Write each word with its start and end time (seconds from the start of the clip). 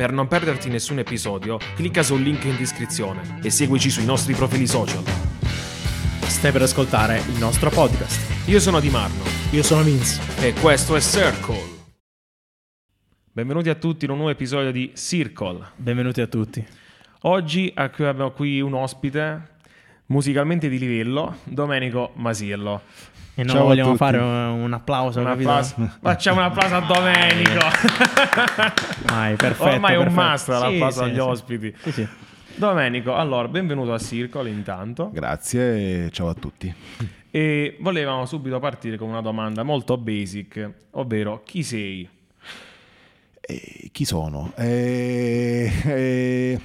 Per 0.00 0.12
non 0.12 0.28
perderti 0.28 0.70
nessun 0.70 0.98
episodio, 0.98 1.58
clicca 1.74 2.02
sul 2.02 2.22
link 2.22 2.44
in 2.44 2.56
descrizione 2.56 3.38
e 3.42 3.50
seguici 3.50 3.90
sui 3.90 4.06
nostri 4.06 4.32
profili 4.32 4.66
social. 4.66 5.04
Stai 6.22 6.52
per 6.52 6.62
ascoltare 6.62 7.18
il 7.18 7.36
nostro 7.38 7.68
podcast. 7.68 8.48
Io 8.48 8.60
sono 8.60 8.80
Di 8.80 8.88
Marno 8.88 9.22
Io 9.50 9.62
sono 9.62 9.82
Vince. 9.82 10.18
e 10.40 10.54
questo 10.54 10.96
è 10.96 11.02
Circle. 11.02 11.60
Benvenuti 13.30 13.68
a 13.68 13.74
tutti 13.74 14.06
in 14.06 14.12
un 14.12 14.16
nuovo 14.16 14.32
episodio 14.32 14.72
di 14.72 14.90
Circle. 14.94 15.72
Benvenuti 15.76 16.22
a 16.22 16.26
tutti. 16.26 16.66
Oggi 17.24 17.70
abbiamo 17.74 18.30
qui 18.30 18.62
un 18.62 18.72
ospite 18.72 19.48
musicalmente 20.06 20.70
di 20.70 20.78
livello, 20.78 21.40
Domenico 21.44 22.12
Masiello. 22.14 22.80
E 23.34 23.42
a 23.42 23.58
vogliamo 23.62 23.92
tutti. 23.92 23.96
fare 23.98 24.18
un, 24.18 24.72
applauso, 24.72 25.20
Un 25.20 25.26
applauso- 25.28 25.90
Facciamo 26.00 26.40
un 26.40 26.46
applauso 26.46 26.74
a 26.74 26.80
Domenico. 26.80 27.60
Vai, 29.06 29.34
perfetto. 29.36 29.70
Ormai 29.70 29.94
è 29.94 29.96
un 29.96 30.12
perfetto. 30.12 30.28
must 30.30 30.44
Sì, 30.44 30.50
l'applauso 30.50 30.98
sì, 30.98 31.04
agli 31.04 31.14
sì. 31.14 31.18
ospiti. 31.20 31.74
Sì, 31.80 31.92
sì. 31.92 32.08
Domenico, 32.56 33.14
allora, 33.14 33.48
benvenuto 33.48 33.92
a 33.94 33.98
Circle 33.98 34.50
intanto. 34.50 35.10
Grazie 35.12 36.06
e 36.06 36.10
ciao 36.10 36.28
a 36.28 36.34
tutti. 36.34 36.74
E 37.30 37.76
volevamo 37.80 38.26
subito 38.26 38.58
partire 38.58 38.96
con 38.98 39.08
una 39.08 39.22
domanda 39.22 39.62
molto 39.62 39.96
basic, 39.96 40.70
ovvero 40.92 41.42
chi 41.44 41.62
sei? 41.62 42.06
E 43.40 43.88
chi 43.92 44.04
sono? 44.04 44.52
Eh, 44.56 45.72
eh, 45.84 46.60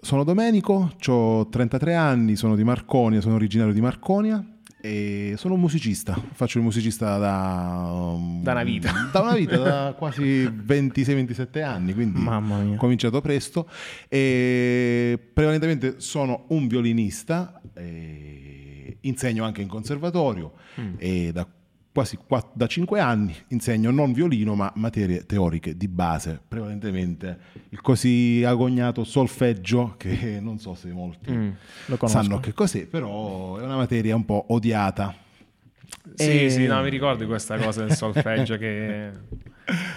sono 0.00 0.24
Domenico, 0.24 0.92
ho 1.06 1.48
33 1.48 1.94
anni, 1.94 2.34
sono 2.34 2.56
di 2.56 2.64
Marconia, 2.64 3.20
sono 3.20 3.34
originario 3.36 3.72
di 3.72 3.80
Marconia 3.80 4.44
e 4.86 5.34
sono 5.36 5.54
un 5.54 5.60
musicista. 5.60 6.16
Faccio 6.32 6.58
il 6.58 6.64
musicista 6.64 7.18
da, 7.18 7.90
um, 7.90 8.42
Da 8.42 8.52
una 8.52 8.62
vita. 8.62 8.92
Da 9.10 9.20
una 9.20 9.34
vita, 9.34 9.56
da 9.56 9.94
quasi 9.96 10.44
26-27 10.46 11.62
anni, 11.62 11.92
quindi 11.94 12.24
ho 12.26 12.76
cominciato 12.76 13.20
presto. 13.20 13.68
E 14.08 15.18
prevalentemente 15.32 15.96
sono 15.98 16.44
un 16.48 16.68
violinista, 16.68 17.60
e 17.74 18.98
insegno 19.00 19.44
anche 19.44 19.62
in 19.62 19.68
conservatorio 19.68 20.52
e 20.96 21.30
da 21.32 21.46
quasi 21.96 22.18
quatt- 22.18 22.50
da 22.52 22.66
5 22.66 23.00
anni 23.00 23.34
insegno 23.48 23.90
non 23.90 24.12
violino 24.12 24.54
ma 24.54 24.70
materie 24.76 25.24
teoriche 25.24 25.78
di 25.78 25.88
base, 25.88 26.38
prevalentemente 26.46 27.38
il 27.70 27.80
così 27.80 28.42
agognato 28.44 29.02
solfeggio 29.02 29.94
che 29.96 30.38
non 30.42 30.58
so 30.58 30.74
se 30.74 30.92
molti 30.92 31.30
Mm. 31.30 31.50
Sanno 32.04 32.38
che 32.38 32.52
cos'è, 32.52 32.84
però 32.86 33.56
è 33.56 33.62
una 33.62 33.76
materia 33.76 34.14
un 34.14 34.26
po' 34.26 34.44
odiata. 34.48 35.14
Sì, 36.14 36.44
E- 36.44 36.50
sì, 36.50 36.66
no, 36.66 36.82
mi 36.82 36.90
ricordo 36.90 37.24
questa 37.26 37.56
cosa 37.56 37.84
del 37.86 37.96
solfeggio 37.96 38.58
che 38.58 39.10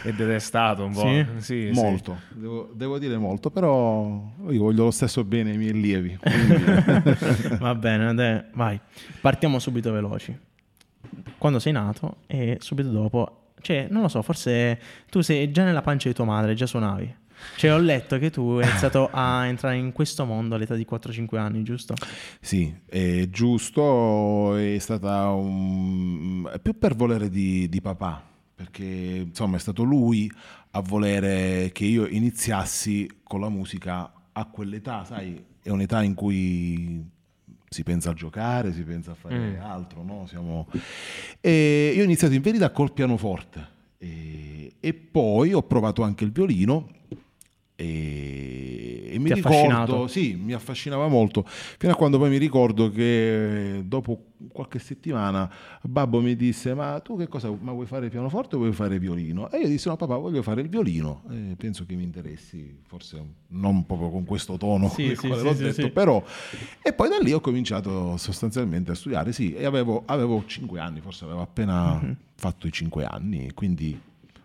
è 0.03 0.11
detestato 0.13 0.85
un 0.85 0.93
po'. 0.93 1.01
Sì? 1.01 1.25
Sì, 1.39 1.73
sì. 1.73 1.81
Molto, 1.81 2.17
Devo, 2.29 2.71
devo 2.73 2.97
dire 2.97 3.17
molto, 3.17 3.49
però 3.51 4.07
io 4.49 4.61
voglio 4.63 4.85
lo 4.85 4.91
stesso 4.91 5.23
bene 5.25 5.51
ai 5.51 5.57
miei 5.57 5.71
allievi. 5.71 6.17
Va 7.59 7.75
bene, 7.75 8.13
dai, 8.13 8.41
vai. 8.53 8.79
Partiamo 9.19 9.59
subito 9.59 9.91
veloci. 9.91 10.47
Quando 11.39 11.57
sei 11.57 11.71
nato 11.71 12.17
e 12.27 12.57
subito 12.59 12.89
dopo, 12.89 13.53
cioè, 13.61 13.87
non 13.89 14.03
lo 14.03 14.07
so, 14.07 14.21
forse 14.21 14.79
tu 15.09 15.21
sei 15.21 15.51
già 15.51 15.63
nella 15.63 15.81
pancia 15.81 16.07
di 16.07 16.13
tua 16.13 16.25
madre, 16.25 16.53
già 16.53 16.67
suonavi. 16.67 17.15
Cioè, 17.55 17.73
ho 17.73 17.77
letto 17.77 18.17
che 18.19 18.29
tu 18.29 18.57
hai 18.61 18.69
iniziato 18.69 19.09
a 19.11 19.45
entrare 19.45 19.77
in 19.77 19.91
questo 19.91 20.25
mondo 20.25 20.55
all'età 20.55 20.75
di 20.75 20.85
4-5 20.89 21.37
anni, 21.37 21.63
giusto? 21.63 21.95
Sì, 22.41 22.73
è 22.85 23.27
giusto, 23.29 24.55
è 24.55 24.77
stata 24.79 25.29
un... 25.29 26.49
più 26.61 26.77
per 26.77 26.95
volere 26.95 27.29
di, 27.29 27.67
di 27.69 27.81
papà, 27.81 28.21
perché 28.53 28.83
insomma 28.83 29.55
è 29.55 29.59
stato 29.59 29.83
lui 29.83 30.31
a 30.71 30.81
volere 30.81 31.71
che 31.73 31.85
io 31.85 32.05
iniziassi 32.05 33.09
con 33.23 33.39
la 33.39 33.49
musica 33.49 34.11
a 34.31 34.45
quell'età, 34.45 35.03
sai, 35.05 35.43
è 35.61 35.69
un'età 35.69 36.03
in 36.03 36.13
cui 36.13 37.17
si 37.69 37.83
pensa 37.83 38.09
a 38.09 38.13
giocare, 38.13 38.73
si 38.73 38.81
pensa 38.83 39.11
a 39.11 39.15
fare 39.15 39.37
Mm. 39.37 39.61
altro, 39.61 40.03
no? 40.03 40.25
Siamo... 40.27 40.67
E 41.39 41.93
io 41.95 42.01
ho 42.01 42.05
iniziato 42.05 42.33
in 42.33 42.41
verità 42.41 42.71
col 42.71 42.91
pianoforte 42.91 43.67
e, 43.97 44.73
e 44.79 44.93
poi 44.93 45.53
ho 45.53 45.61
provato 45.63 46.01
anche 46.03 46.23
il 46.23 46.31
violino 46.31 46.87
e, 47.81 49.09
e 49.13 49.19
mi 49.19 49.31
ricordo, 49.31 50.07
sì, 50.07 50.35
mi 50.35 50.51
affascinava 50.53 51.07
molto, 51.07 51.45
fino 51.47 51.93
a 51.93 51.95
quando 51.95 52.17
poi 52.17 52.29
mi 52.29 52.37
ricordo 52.37 52.89
che 52.91 53.81
dopo 53.85 54.25
qualche 54.51 54.79
settimana 54.79 55.49
Babbo 55.81 56.21
mi 56.21 56.35
disse 56.35 56.73
ma 56.73 56.99
tu 56.99 57.17
che 57.17 57.27
cosa, 57.27 57.49
ma 57.59 57.71
vuoi 57.71 57.85
fare 57.85 58.09
pianoforte 58.09 58.55
o 58.55 58.59
vuoi 58.59 58.73
fare 58.73 58.99
violino? 58.99 59.49
E 59.49 59.59
io 59.59 59.67
dissi 59.67 59.87
no 59.87 59.95
papà 59.95 60.17
voglio 60.17 60.41
fare 60.41 60.59
il 60.61 60.67
violino, 60.67 61.23
e 61.29 61.55
penso 61.57 61.85
che 61.85 61.95
mi 61.95 62.03
interessi, 62.03 62.79
forse 62.85 63.23
non 63.47 63.85
proprio 63.85 64.09
con 64.09 64.25
questo 64.25 64.57
tono 64.57 64.89
Sì, 64.89 65.15
sì, 65.15 65.31
sì, 65.33 65.41
l'ho 65.41 65.53
detto, 65.53 65.89
però 65.89 66.21
e 66.81 66.91
poi 66.93 67.07
da 67.09 67.17
lì 67.21 67.31
ho 67.31 67.39
cominciato 67.39 68.17
sostanzialmente 68.17 68.91
a 68.91 68.95
studiare, 68.95 69.31
sì, 69.31 69.53
e 69.53 69.65
avevo, 69.65 70.03
avevo 70.05 70.43
5 70.45 70.79
anni, 70.81 70.99
forse 70.99 71.23
avevo 71.23 71.41
appena 71.41 71.93
Mhm. 71.95 72.15
fatto 72.35 72.67
i 72.67 72.71
5 72.73 73.05
anni, 73.05 73.51
quindi 73.53 73.99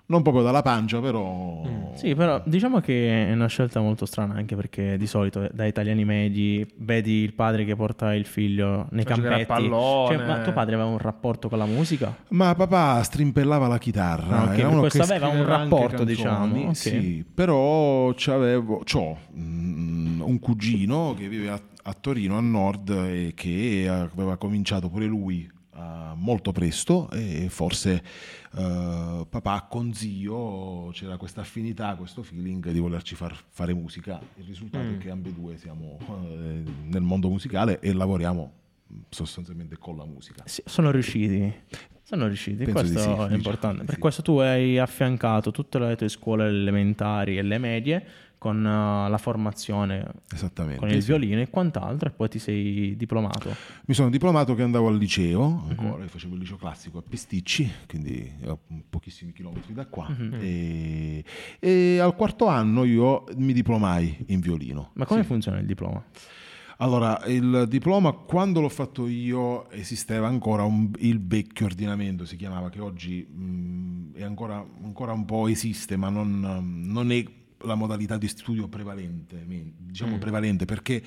non 0.06 0.22
proprio 0.22 0.42
dalla 0.42 0.60
pancia, 0.62 1.00
però... 1.00 1.62
Mm. 1.66 1.94
Sì, 1.94 2.14
però 2.14 2.42
diciamo 2.44 2.80
che 2.80 3.28
è 3.28 3.32
una 3.32 3.46
scelta 3.46 3.80
molto 3.80 4.04
strana 4.04 4.34
anche 4.34 4.56
perché 4.56 4.98
di 4.98 5.06
solito 5.06 5.48
da 5.52 5.64
italiani 5.64 6.04
medi 6.04 6.66
vedi 6.76 7.22
il 7.22 7.32
padre 7.32 7.64
che 7.64 7.76
porta 7.76 8.14
il 8.14 8.26
figlio 8.26 8.86
nei 8.90 9.04
a 9.04 9.06
campetti. 9.06 9.44
pallone. 9.44 10.16
Cioè, 10.16 10.26
ma 10.26 10.42
tuo 10.42 10.52
padre 10.52 10.74
aveva 10.74 10.88
un 10.88 10.98
rapporto 10.98 11.48
con 11.48 11.58
la 11.58 11.66
musica? 11.66 12.14
Ma 12.28 12.54
papà 12.54 13.02
strimpellava 13.02 13.68
la 13.68 13.78
chitarra. 13.78 14.40
Ah, 14.40 14.42
ok, 14.44 14.48
era 14.48 14.56
per 14.56 14.66
uno 14.66 14.80
questo 14.80 15.04
che 15.04 15.04
aveva 15.04 15.28
un 15.28 15.44
rapporto, 15.44 16.04
diciamo, 16.04 16.66
ok. 16.66 16.76
Sì, 16.76 17.24
però 17.32 18.12
c'avevo, 18.14 18.82
c'ho 18.84 19.16
mm, 19.38 20.20
un 20.20 20.38
cugino 20.38 21.14
che 21.16 21.28
vive 21.28 21.50
a, 21.50 21.60
a 21.84 21.94
Torino, 21.98 22.36
a 22.36 22.40
nord, 22.40 22.90
e 22.90 23.32
che 23.34 23.86
aveva 23.88 24.36
cominciato 24.36 24.88
pure 24.88 25.06
lui 25.06 25.50
eh, 25.76 26.12
molto 26.16 26.52
presto 26.52 27.10
e 27.10 27.48
forse 27.48 28.02
eh, 28.56 29.26
papà 29.28 29.66
con 29.68 29.92
zio 29.92 30.90
c'era 30.92 31.16
questa 31.16 31.40
affinità, 31.40 31.94
questo 31.96 32.22
feeling 32.22 32.70
di 32.70 32.78
volerci 32.78 33.14
far 33.14 33.36
fare 33.48 33.74
musica. 33.74 34.20
Il 34.36 34.44
risultato 34.44 34.84
Mm. 34.84 34.94
è 34.94 34.98
che 34.98 35.10
ambedue 35.10 35.56
siamo 35.56 35.98
eh, 36.08 36.62
nel 36.84 37.02
mondo 37.02 37.28
musicale 37.28 37.80
e 37.80 37.92
lavoriamo 37.92 38.52
sostanzialmente 39.08 39.76
con 39.78 39.96
la 39.96 40.04
musica. 40.04 40.42
Sì, 40.46 40.62
sono 40.66 40.90
riusciti. 40.90 41.52
Sono 42.06 42.26
riusciti, 42.26 42.64
Penso 42.64 42.72
questo 42.80 42.98
sì, 42.98 43.32
è 43.32 43.34
importante. 43.34 43.84
Per 43.84 43.94
sì. 43.94 44.00
questo 44.00 44.20
tu 44.20 44.36
hai 44.36 44.78
affiancato 44.78 45.50
tutte 45.52 45.78
le 45.78 45.96
tue 45.96 46.08
scuole 46.10 46.46
elementari 46.48 47.38
e 47.38 47.42
le 47.42 47.56
medie 47.56 48.06
con 48.44 48.58
uh, 48.58 49.08
la 49.08 49.16
formazione 49.18 50.04
Esattamente. 50.30 50.78
con 50.80 50.90
il 50.90 51.02
violino 51.02 51.40
e 51.40 51.48
quant'altro 51.48 52.10
e 52.10 52.12
poi 52.12 52.28
ti 52.28 52.38
sei 52.38 52.94
diplomato. 52.94 53.56
Mi 53.86 53.94
sono 53.94 54.10
diplomato 54.10 54.54
che 54.54 54.60
andavo 54.60 54.88
al 54.88 54.98
liceo, 54.98 55.64
ancora, 55.66 56.02
io 56.02 56.08
facevo 56.10 56.34
il 56.34 56.40
liceo 56.40 56.56
classico 56.58 56.98
a 56.98 57.02
Pisticci, 57.08 57.70
quindi 57.86 58.30
a 58.44 58.54
pochissimi 58.90 59.32
chilometri 59.32 59.72
da 59.72 59.86
qua. 59.86 60.08
Mhm. 60.10 60.34
e, 60.42 61.24
e 61.58 61.98
al 61.98 62.14
quarto 62.14 62.46
anno 62.46 62.84
io 62.84 63.24
mi 63.36 63.54
diplomai 63.54 64.24
in 64.26 64.40
violino. 64.40 64.90
Ma 64.92 65.06
come 65.06 65.22
Sì. 65.22 65.26
funziona 65.28 65.58
il 65.58 65.64
diploma? 65.64 66.04
Allora, 66.78 67.22
il 67.26 67.64
diploma 67.68 68.12
quando 68.12 68.60
l'ho 68.60 68.68
fatto 68.68 69.06
io 69.06 69.70
esisteva 69.70 70.26
ancora 70.26 70.64
un- 70.64 70.90
il 70.98 71.24
vecchio 71.24 71.64
ordinamento, 71.64 72.26
si 72.26 72.36
chiamava, 72.36 72.68
che 72.68 72.80
oggi 72.80 73.24
mh, 73.26 74.16
è 74.16 74.22
ancora, 74.22 74.62
ancora 74.82 75.12
un 75.12 75.24
po' 75.24 75.46
esiste, 75.48 75.96
ma 75.96 76.10
non, 76.10 76.40
non 76.84 77.10
è 77.10 77.24
la 77.64 77.74
modalità 77.74 78.16
di 78.18 78.28
studio 78.28 78.68
prevalente, 78.68 79.44
diciamo 79.78 80.16
Mm. 80.16 80.20
prevalente, 80.20 80.64
perché 80.64 81.02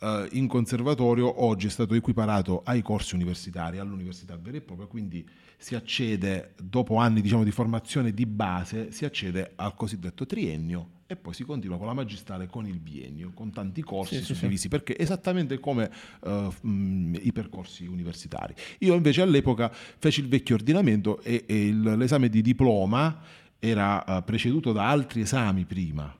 eh, 0.00 0.28
in 0.32 0.46
conservatorio 0.48 1.42
oggi 1.44 1.66
è 1.66 1.70
stato 1.70 1.94
equiparato 1.94 2.62
ai 2.64 2.82
corsi 2.82 3.14
universitari, 3.14 3.78
all'università 3.78 4.36
vera 4.36 4.56
e 4.56 4.60
propria, 4.60 4.86
quindi 4.86 5.26
si 5.56 5.74
accede, 5.74 6.54
dopo 6.60 6.96
anni 6.96 7.20
diciamo, 7.20 7.44
di 7.44 7.50
formazione 7.52 8.12
di 8.12 8.26
base, 8.26 8.90
si 8.90 9.04
accede 9.04 9.52
al 9.56 9.74
cosiddetto 9.74 10.26
triennio 10.26 10.88
e 11.06 11.14
poi 11.16 11.34
si 11.34 11.44
continua 11.44 11.76
con 11.76 11.86
la 11.86 11.92
magistrale 11.92 12.46
con 12.46 12.66
il 12.66 12.78
biennio, 12.80 13.30
con 13.34 13.52
tanti 13.52 13.82
corsi 13.82 14.16
Sì, 14.16 14.24
sì, 14.24 14.34
suddivisi, 14.34 14.68
perché 14.68 14.98
esattamente 14.98 15.58
come 15.60 15.90
eh, 16.24 16.48
mh, 16.62 17.18
i 17.22 17.32
percorsi 17.32 17.86
universitari. 17.86 18.54
Io 18.78 18.94
invece 18.94 19.20
all'epoca 19.22 19.70
feci 19.72 20.20
il 20.20 20.28
vecchio 20.28 20.54
ordinamento 20.56 21.20
e, 21.22 21.44
e 21.46 21.66
il- 21.66 21.82
l'esame 21.96 22.28
di 22.28 22.40
diploma 22.42 23.20
era 23.64 24.04
eh, 24.04 24.22
preceduto 24.24 24.72
da 24.72 24.88
altri 24.88 25.20
esami 25.20 25.64
prima, 25.64 26.12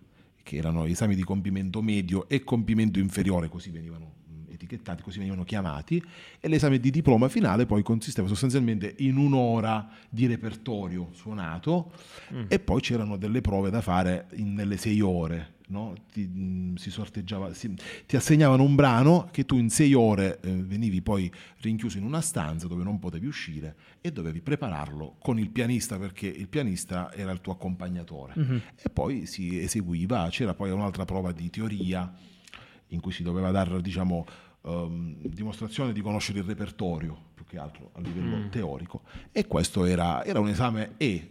che 0.44 0.56
erano 0.56 0.84
esami 0.84 1.16
di 1.16 1.24
compimento 1.24 1.82
medio 1.82 2.28
e 2.28 2.44
compimento 2.44 3.00
inferiore, 3.00 3.48
così 3.48 3.70
venivano 3.70 4.21
etichettati, 4.54 5.02
così 5.02 5.18
venivano 5.18 5.44
chiamati, 5.44 6.02
e 6.40 6.48
l'esame 6.48 6.78
di 6.78 6.90
diploma 6.90 7.28
finale 7.28 7.66
poi 7.66 7.82
consisteva 7.82 8.28
sostanzialmente 8.28 8.94
in 8.98 9.16
un'ora 9.16 9.88
di 10.08 10.26
repertorio 10.26 11.08
suonato 11.12 11.92
mm. 12.32 12.44
e 12.48 12.58
poi 12.58 12.80
c'erano 12.80 13.16
delle 13.16 13.40
prove 13.40 13.70
da 13.70 13.80
fare 13.80 14.28
in, 14.34 14.54
nelle 14.54 14.76
sei 14.76 15.00
ore. 15.00 15.60
No? 15.72 15.94
Ti, 16.12 16.26
mh, 16.26 16.74
si 16.74 16.90
sorteggiava, 16.90 17.54
si, 17.54 17.74
ti 18.04 18.16
assegnavano 18.16 18.62
un 18.62 18.74
brano 18.74 19.28
che 19.30 19.46
tu 19.46 19.56
in 19.56 19.70
sei 19.70 19.94
ore 19.94 20.38
eh, 20.42 20.50
venivi 20.50 21.00
poi 21.00 21.32
rinchiuso 21.60 21.96
in 21.96 22.04
una 22.04 22.20
stanza 22.20 22.66
dove 22.66 22.82
non 22.82 22.98
potevi 22.98 23.26
uscire 23.26 23.76
e 24.02 24.12
dovevi 24.12 24.42
prepararlo 24.42 25.16
con 25.18 25.38
il 25.38 25.48
pianista 25.48 25.98
perché 25.98 26.26
il 26.26 26.48
pianista 26.48 27.10
era 27.14 27.32
il 27.32 27.40
tuo 27.40 27.54
accompagnatore 27.54 28.34
mm-hmm. 28.38 28.56
e 28.82 28.90
poi 28.90 29.24
si 29.24 29.58
eseguiva, 29.58 30.28
c'era 30.30 30.52
poi 30.52 30.70
un'altra 30.72 31.06
prova 31.06 31.32
di 31.32 31.48
teoria 31.48 32.12
in 32.92 33.00
cui 33.00 33.12
si 33.12 33.22
doveva 33.22 33.50
dare 33.50 33.80
diciamo, 33.80 34.24
um, 34.62 35.16
dimostrazione 35.22 35.92
di 35.92 36.00
conoscere 36.00 36.38
il 36.40 36.44
repertorio, 36.44 37.16
più 37.34 37.44
che 37.44 37.58
altro 37.58 37.90
a 37.94 38.00
livello 38.00 38.36
mm. 38.36 38.48
teorico, 38.48 39.02
e 39.30 39.46
questo 39.46 39.84
era, 39.84 40.24
era 40.24 40.40
un 40.40 40.48
esame 40.48 40.92
e, 40.96 41.30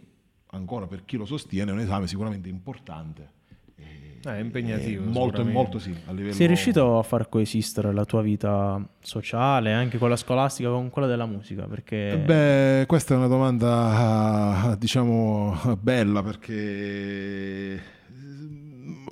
ancora 0.50 0.86
per 0.86 1.04
chi 1.04 1.16
lo 1.16 1.24
sostiene, 1.24 1.72
un 1.72 1.80
esame 1.80 2.06
sicuramente 2.06 2.48
importante. 2.48 3.40
Eh, 3.76 4.20
è 4.20 4.38
impegnativo. 4.38 5.04
Molto, 5.10 5.44
molto 5.44 5.78
sì. 5.78 5.94
A 6.06 6.12
livello... 6.12 6.34
Sei 6.34 6.46
riuscito 6.46 6.98
a 6.98 7.02
far 7.02 7.28
coesistere 7.28 7.92
la 7.92 8.04
tua 8.04 8.22
vita 8.22 8.80
sociale, 9.00 9.72
anche 9.72 9.98
quella 9.98 10.16
scolastica, 10.16 10.68
con 10.68 10.90
quella 10.90 11.08
della 11.08 11.26
musica? 11.26 11.66
Perché... 11.66 12.10
Eh 12.10 12.18
beh, 12.18 12.84
questa 12.86 13.14
è 13.14 13.16
una 13.16 13.26
domanda, 13.26 14.76
diciamo, 14.78 15.76
bella 15.80 16.22
perché 16.22 17.82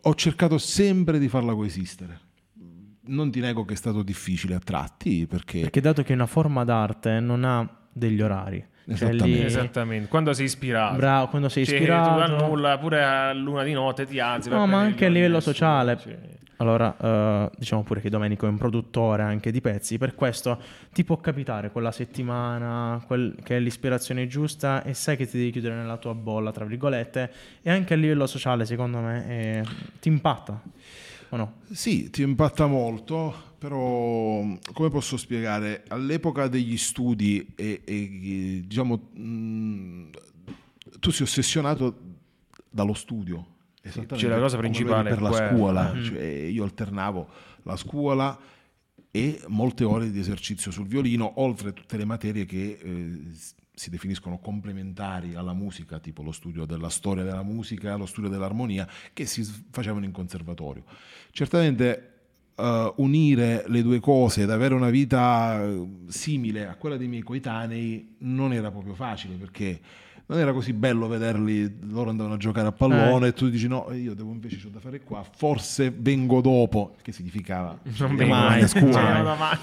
ho 0.03 0.15
cercato 0.15 0.59
sempre 0.59 1.19
di 1.19 1.29
farla 1.29 1.55
coesistere 1.55 2.29
non 3.11 3.31
ti 3.31 3.41
nego 3.41 3.65
che 3.65 3.75
è 3.75 3.77
stato 3.77 4.03
difficile 4.03 4.55
a 4.55 4.61
tratti 4.61 5.27
perché... 5.27 5.61
Perché 5.61 5.81
dato 5.81 6.03
che 6.03 6.13
una 6.13 6.27
forma 6.27 6.65
d'arte 6.65 7.21
non 7.21 7.45
ha 7.45 7.69
degli 7.93 8.21
orari. 8.21 8.65
Esattamente. 8.87 9.19
Cioè 9.19 9.29
lì... 9.29 9.45
Esattamente. 9.45 10.09
Quando 10.09 10.33
sei 10.33 10.47
ispirato. 10.47 10.97
Bravo, 10.97 11.29
quando 11.29 11.49
sei 11.49 11.65
cioè, 11.65 11.75
ispirato. 11.75 12.37
Tu 12.37 12.45
nulla, 12.45 12.79
pure 12.79 13.05
a 13.05 13.33
luna 13.33 13.63
di 13.63 13.73
notte 13.73 14.07
ti 14.07 14.19
alzi. 14.19 14.49
No, 14.49 14.67
ma 14.67 14.79
anche 14.79 15.07
a 15.07 15.09
livello 15.09 15.41
sociale. 15.41 15.99
Cioè. 15.99 16.19
Allora, 16.57 16.95
uh, 16.99 17.51
diciamo 17.57 17.83
pure 17.83 18.01
che 18.03 18.11
Domenico 18.11 18.45
è 18.45 18.49
un 18.51 18.59
produttore 18.59 19.23
anche 19.23 19.51
di 19.51 19.63
pezzi, 19.63 19.97
per 19.97 20.15
questo 20.15 20.61
ti 20.93 21.05
può 21.05 21.17
capitare 21.17 21.71
quella 21.71 21.91
settimana 21.91 23.03
quel, 23.07 23.35
che 23.43 23.57
è 23.57 23.61
l'ispirazione 23.61 24.27
giusta 24.27 24.83
e 24.83 24.93
sai 24.93 25.17
che 25.17 25.27
ti 25.27 25.39
devi 25.39 25.53
chiudere 25.53 25.75
nella 25.75 25.97
tua 25.97 26.15
bolla, 26.15 26.53
tra 26.53 26.67
virgolette, 26.67 27.33
e 27.63 27.71
anche 27.71 27.95
a 27.95 27.97
livello 27.97 28.27
sociale, 28.27 28.67
secondo 28.67 28.99
me, 28.99 29.27
eh, 29.27 29.65
ti 30.01 30.09
impatta 30.09 30.61
o 31.31 31.37
no? 31.37 31.55
Sì, 31.73 32.11
ti 32.11 32.23
impatta 32.23 32.67
molto, 32.67 33.35
però 33.59 34.45
come 34.73 34.91
posso 34.91 35.17
spiegare? 35.17 35.85
All'epoca 35.89 36.49
degli 36.49 36.77
studi 36.77 37.53
e, 37.55 37.83
e 37.85 38.63
diciamo 38.67 39.11
mh, 39.13 40.11
tu 40.99 41.11
sei 41.11 41.27
ossessionato 41.27 41.99
dallo 42.69 42.95
studio. 42.95 43.59
Esattamente 43.83 44.19
cioè 44.19 44.31
la 44.31 44.41
cosa 44.41 44.59
principale 44.59 45.09
per 45.09 45.23
la 45.23 45.33
scuola, 45.33 45.95
mm. 45.95 46.03
cioè, 46.03 46.23
io 46.23 46.65
alternavo 46.65 47.29
la 47.63 47.77
scuola 47.77 48.39
e 49.11 49.43
molte 49.49 49.85
ore 49.85 50.11
di 50.11 50.19
esercizio 50.19 50.71
sul 50.71 50.87
violino, 50.87 51.33
oltre 51.37 51.71
a 51.71 51.73
tutte 51.73 51.97
le 51.97 52.05
materie 52.05 52.45
che 52.45 52.79
eh, 52.81 53.21
si 53.81 53.89
definiscono 53.89 54.39
complementari 54.39 55.35
alla 55.37 55.55
musica, 55.55 55.99
tipo 56.01 56.23
lo 56.23 56.33
studio 56.33 56.67
della 56.67 56.91
storia 56.91 57.25
della 57.25 57.43
musica, 57.43 57.97
lo 57.97 58.05
studio 58.05 58.29
dell'armonia, 58.29 58.87
che 59.15 59.25
si 59.25 59.43
facevano 59.71 60.05
in 60.05 60.13
conservatorio. 60.13 60.85
Certamente 61.31 62.07
Uh, 62.61 62.93
unire 62.97 63.65
le 63.69 63.81
due 63.81 64.01
cose 64.01 64.43
ed 64.43 64.51
avere 64.51 64.75
una 64.75 64.91
vita 64.91 65.65
eh, 65.65 65.87
simile 66.09 66.67
a 66.69 66.75
quella 66.75 66.99
dei 66.99 67.09
miei 67.09 67.23
coetanei 67.23 68.17
non 68.19 68.53
era 68.53 68.71
proprio 68.71 68.93
facile 68.93 69.37
perché 69.37 69.81
non 70.31 70.39
era 70.39 70.53
così 70.53 70.73
bello 70.73 71.09
vederli, 71.09 71.79
loro 71.91 72.11
andavano 72.11 72.37
a 72.37 72.39
giocare 72.39 72.69
a 72.69 72.73
pallone 72.73 73.27
eh. 73.27 73.29
e 73.31 73.33
tu 73.33 73.49
dici 73.49 73.67
no, 73.67 73.93
io 73.93 74.15
devo 74.15 74.31
invece 74.31 74.65
ho 74.65 74.71
da 74.71 74.79
fare 74.79 75.01
qua, 75.01 75.25
forse 75.29 75.93
vengo 75.95 76.41
dopo, 76.41 76.95
che 77.03 77.11
significava 77.11 77.77
non 77.99 78.15
vengo 78.15 78.33
mai 78.33 78.63
a 78.63 78.69
scuola. 78.69 79.59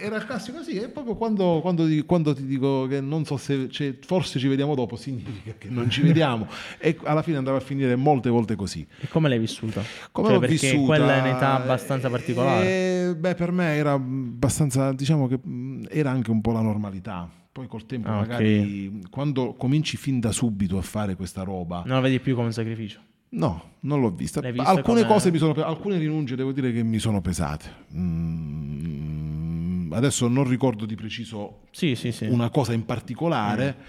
era 0.00 0.16
il 0.16 0.24
classico 0.24 0.58
così, 0.58 0.76
e 0.76 0.88
proprio 0.88 1.16
quando, 1.16 1.58
quando, 1.60 1.84
quando, 2.06 2.32
ti 2.32 2.46
dico 2.46 2.86
che 2.86 3.00
non 3.00 3.24
so 3.24 3.36
se 3.36 3.68
cioè, 3.68 3.98
forse 4.06 4.38
ci 4.38 4.46
vediamo 4.46 4.76
dopo, 4.76 4.94
significa 4.94 5.54
che 5.58 5.68
non 5.68 5.90
ci 5.90 6.02
vediamo 6.06 6.46
e 6.78 6.96
alla 7.02 7.22
fine 7.22 7.38
andava 7.38 7.56
a 7.56 7.60
finire 7.60 7.96
molte 7.96 8.30
volte 8.30 8.54
così. 8.54 8.86
E 9.00 9.08
come 9.08 9.28
l'hai 9.28 9.40
vissuta? 9.40 9.82
Come 10.12 10.28
cioè, 10.28 10.36
l'ho 10.36 10.40
perché 10.40 10.70
vissuta? 10.70 10.86
quella 10.86 11.16
è 11.16 11.20
un'età 11.28 11.54
abbastanza 11.54 12.08
particolare. 12.08 12.66
Eh, 12.66 13.16
beh, 13.16 13.34
per 13.34 13.50
me 13.50 13.74
era 13.74 13.92
abbastanza, 13.92 14.92
diciamo 14.92 15.26
che 15.26 15.40
era 15.88 16.12
anche 16.12 16.30
un 16.30 16.40
po' 16.40 16.52
la 16.52 16.60
normalità 16.60 17.28
poi 17.54 17.68
col 17.68 17.86
tempo 17.86 18.08
ah, 18.08 18.16
magari 18.16 18.88
okay. 18.88 19.08
quando 19.10 19.54
cominci 19.54 19.96
fin 19.96 20.18
da 20.18 20.32
subito 20.32 20.76
a 20.76 20.82
fare 20.82 21.14
questa 21.14 21.44
roba 21.44 21.84
non 21.86 21.94
la 21.94 22.00
vedi 22.00 22.18
più 22.18 22.34
come 22.34 22.46
un 22.46 22.52
sacrificio 22.52 22.98
no 23.28 23.74
non 23.80 24.00
l'ho 24.00 24.10
vista 24.10 24.40
alcune 24.40 24.82
come... 24.82 25.04
cose 25.04 25.30
mi 25.30 25.38
sono 25.38 25.52
alcune 25.62 25.96
rinunce 25.98 26.34
devo 26.34 26.50
dire 26.50 26.72
che 26.72 26.82
mi 26.82 26.98
sono 26.98 27.20
pesate 27.20 27.66
mm, 27.94 29.92
adesso 29.92 30.26
non 30.26 30.48
ricordo 30.48 30.84
di 30.84 30.96
preciso 30.96 31.60
sì, 31.70 31.94
sì, 31.94 32.10
sì. 32.10 32.26
una 32.26 32.50
cosa 32.50 32.72
in 32.72 32.84
particolare 32.84 33.76
mm. 33.78 33.82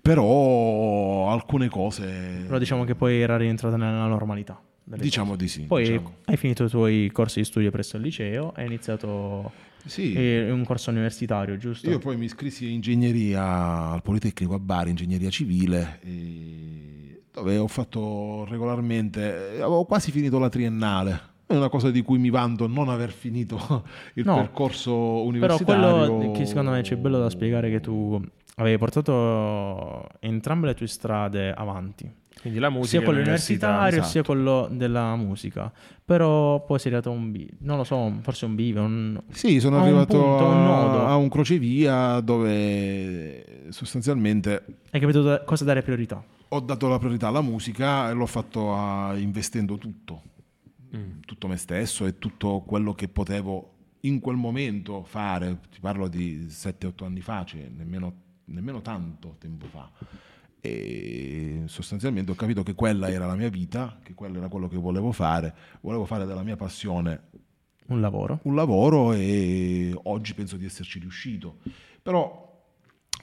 però 0.00 1.28
alcune 1.28 1.68
cose 1.68 2.44
però 2.46 2.58
diciamo 2.58 2.84
che 2.84 2.94
poi 2.94 3.20
era 3.20 3.36
rientrata 3.36 3.76
nella 3.76 4.06
normalità 4.06 4.62
diciamo 4.84 5.32
cose. 5.32 5.42
di 5.42 5.48
sì 5.48 5.62
poi 5.62 5.82
diciamo. 5.82 6.14
hai 6.26 6.36
finito 6.36 6.62
i 6.62 6.68
tuoi 6.68 7.10
corsi 7.10 7.40
di 7.40 7.44
studio 7.44 7.72
presso 7.72 7.96
il 7.96 8.04
liceo 8.04 8.52
hai 8.54 8.66
iniziato 8.66 9.66
sì. 9.84 10.14
È 10.14 10.50
un 10.50 10.64
corso 10.64 10.90
universitario, 10.90 11.56
giusto? 11.56 11.88
Io 11.88 11.98
poi 11.98 12.16
mi 12.16 12.26
iscrissi 12.26 12.66
in 12.66 12.72
ingegneria 12.72 13.90
al 13.90 14.02
Politecnico 14.02 14.54
a 14.54 14.58
Bari, 14.58 14.90
ingegneria 14.90 15.30
civile, 15.30 16.00
dove 17.32 17.56
ho 17.56 17.68
fatto 17.68 18.44
regolarmente, 18.48 19.54
avevo 19.56 19.84
quasi 19.84 20.10
finito 20.10 20.38
la 20.38 20.48
triennale. 20.48 21.36
È 21.46 21.56
una 21.56 21.70
cosa 21.70 21.90
di 21.90 22.02
cui 22.02 22.18
mi 22.18 22.28
vanto 22.28 22.66
non 22.66 22.90
aver 22.90 23.10
finito 23.10 23.56
il 24.14 24.24
no, 24.24 24.34
percorso 24.34 24.94
universitario. 24.94 25.64
Però 25.64 26.16
quello 26.16 26.32
che 26.32 26.44
secondo 26.44 26.72
me 26.72 26.82
c'è 26.82 26.96
bello 26.96 27.18
da 27.18 27.30
spiegare 27.30 27.68
è 27.68 27.70
che 27.70 27.80
tu 27.80 28.20
avevi 28.56 28.76
portato 28.76 30.06
entrambe 30.20 30.66
le 30.66 30.74
tue 30.74 30.86
strade 30.86 31.52
avanti. 31.52 32.12
Quindi 32.40 32.58
la 32.58 32.70
musica 32.70 32.88
sia 32.88 33.02
quello 33.02 33.20
universitario 33.20 33.98
esatto. 33.98 34.08
sia 34.08 34.22
quello 34.22 34.68
della 34.70 35.16
musica. 35.16 35.72
Però 36.04 36.64
poi 36.64 36.78
sei 36.78 36.92
arrivato 36.92 37.14
a 37.14 37.18
un 37.18 37.30
bivio, 37.30 37.56
non 37.60 37.76
lo 37.76 37.84
so, 37.84 38.18
forse 38.22 38.44
un 38.44 38.54
bivio. 38.54 38.82
Un... 38.82 39.20
Sì, 39.30 39.60
sono 39.60 39.80
arrivato 39.80 40.16
un 40.16 40.36
punto, 40.36 40.44
un 40.46 41.06
a, 41.06 41.16
un 41.16 41.28
crocevia 41.28 42.20
dove 42.20 43.66
sostanzialmente... 43.70 44.64
Hai 44.90 45.00
capito 45.00 45.22
da, 45.22 45.42
cosa 45.42 45.64
dare 45.64 45.82
priorità? 45.82 46.24
Ho 46.50 46.60
dato 46.60 46.88
la 46.88 46.98
priorità 46.98 47.28
alla 47.28 47.42
musica 47.42 48.08
e 48.08 48.14
l'ho 48.14 48.26
fatto 48.26 48.74
a, 48.74 49.14
investendo 49.16 49.76
tutto, 49.76 50.22
mm. 50.96 51.20
tutto 51.26 51.46
me 51.46 51.56
stesso 51.56 52.06
e 52.06 52.18
tutto 52.18 52.62
quello 52.64 52.94
che 52.94 53.08
potevo 53.08 53.72
in 54.02 54.20
quel 54.20 54.36
momento 54.36 55.02
fare. 55.02 55.58
Ti 55.70 55.80
parlo 55.80 56.08
di 56.08 56.46
7-8 56.48 57.04
anni 57.04 57.20
fa, 57.20 57.44
cioè 57.44 57.68
nemmeno, 57.68 58.14
nemmeno 58.46 58.80
tanto 58.80 59.34
tempo 59.38 59.66
fa 59.66 59.90
e 60.68 61.62
sostanzialmente 61.66 62.30
ho 62.30 62.34
capito 62.34 62.62
che 62.62 62.74
quella 62.74 63.08
era 63.08 63.26
la 63.26 63.36
mia 63.36 63.48
vita, 63.48 63.98
che 64.02 64.14
quello 64.14 64.38
era 64.38 64.48
quello 64.48 64.68
che 64.68 64.76
volevo 64.76 65.12
fare, 65.12 65.54
volevo 65.80 66.04
fare 66.04 66.26
della 66.26 66.42
mia 66.42 66.56
passione 66.56 67.22
un 67.86 68.00
lavoro. 68.00 68.40
Un 68.42 68.54
lavoro 68.54 69.12
e 69.14 69.98
oggi 70.04 70.34
penso 70.34 70.56
di 70.56 70.66
esserci 70.66 70.98
riuscito. 70.98 71.58
Però 72.02 72.46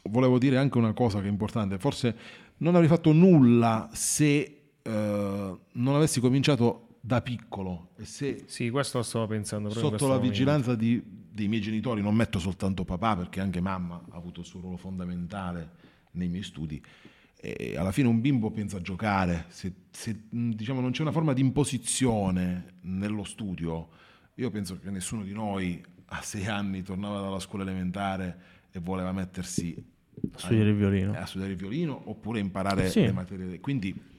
volevo 0.04 0.40
dire 0.40 0.58
anche 0.58 0.78
una 0.78 0.94
cosa 0.94 1.20
che 1.20 1.28
è 1.28 1.30
importante, 1.30 1.78
forse 1.78 2.16
non 2.58 2.74
avrei 2.74 2.90
fatto 2.90 3.12
nulla 3.12 3.90
se 3.94 4.72
eh, 4.82 5.60
non 5.72 5.96
avessi 5.96 6.20
cominciato 6.20 6.98
da 7.00 7.22
piccolo 7.22 7.90
e 7.98 8.06
se 8.06 8.46
sì, 8.48 8.72
questo 8.72 9.04
stavo 9.04 9.28
pensando 9.28 9.70
sotto 9.70 10.08
la 10.08 10.18
vigilanza 10.18 10.74
di, 10.74 11.00
dei 11.06 11.48
miei 11.48 11.62
genitori, 11.62 12.02
non 12.02 12.16
metto 12.16 12.40
soltanto 12.40 12.84
papà 12.84 13.16
perché 13.16 13.42
anche 13.42 13.62
mamma 13.62 14.02
ha 14.10 14.16
avuto 14.16 14.40
il 14.40 14.46
suo 14.48 14.62
ruolo 14.62 14.78
fondamentale 14.78 15.70
nei 16.12 16.30
miei 16.30 16.42
studi 16.44 16.82
e 17.54 17.78
alla 17.78 17.92
fine 17.92 18.08
un 18.08 18.22
bimbo 18.22 18.50
pensa 18.50 18.78
a 18.78 18.82
giocare, 18.82 19.46
se, 19.50 19.74
se 19.92 20.22
diciamo, 20.30 20.82
non 20.82 20.92
c'è 20.92 21.02
una 21.02 21.12
forma 21.12 21.34
di 21.34 21.42
imposizione 21.42 22.76
nello 22.82 23.24
studio, 23.24 23.90
io 24.36 24.50
penso 24.50 24.80
che 24.80 24.90
nessuno 24.90 25.24
di 25.24 25.34
noi 25.34 25.84
a 26.08 26.22
sei 26.22 26.48
anni 26.48 26.82
tornava 26.82 27.22
dalla 27.22 27.40
scuola 27.40 27.64
elementare 27.64 28.38
e 28.72 28.80
voleva 28.80 29.12
mettersi 29.12 29.76
a 30.34 30.38
studiare 30.38 30.70
il 30.70 30.76
violino, 30.76 31.14
a 31.14 31.26
studiare 31.26 31.54
il 31.54 31.60
violino 31.60 32.02
oppure 32.06 32.40
imparare 32.40 32.90
sì. 32.90 33.02
le 33.02 33.12
materie. 33.12 33.60
Quindi 33.60 34.14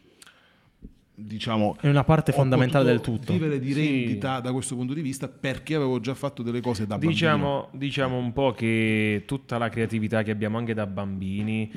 diciamo 1.18 1.78
è 1.80 1.88
una 1.88 2.04
parte 2.04 2.30
fondamentale 2.32 2.84
del 2.84 3.00
tutto 3.00 3.32
vivere 3.32 3.58
di 3.58 3.72
rendita 3.72 4.36
sì. 4.36 4.42
da 4.42 4.52
questo 4.52 4.74
punto 4.76 4.92
di 4.92 5.00
vista 5.00 5.28
perché 5.28 5.74
avevo 5.74 5.98
già 5.98 6.14
fatto 6.14 6.42
delle 6.42 6.60
cose 6.60 6.86
da 6.86 6.98
diciamo, 6.98 7.60
bambino 7.62 7.78
diciamo 7.78 8.18
un 8.18 8.34
po' 8.34 8.52
che 8.52 9.22
tutta 9.26 9.56
la 9.56 9.70
creatività 9.70 10.22
che 10.22 10.30
abbiamo 10.30 10.58
anche 10.58 10.74
da 10.74 10.86
bambini 10.86 11.72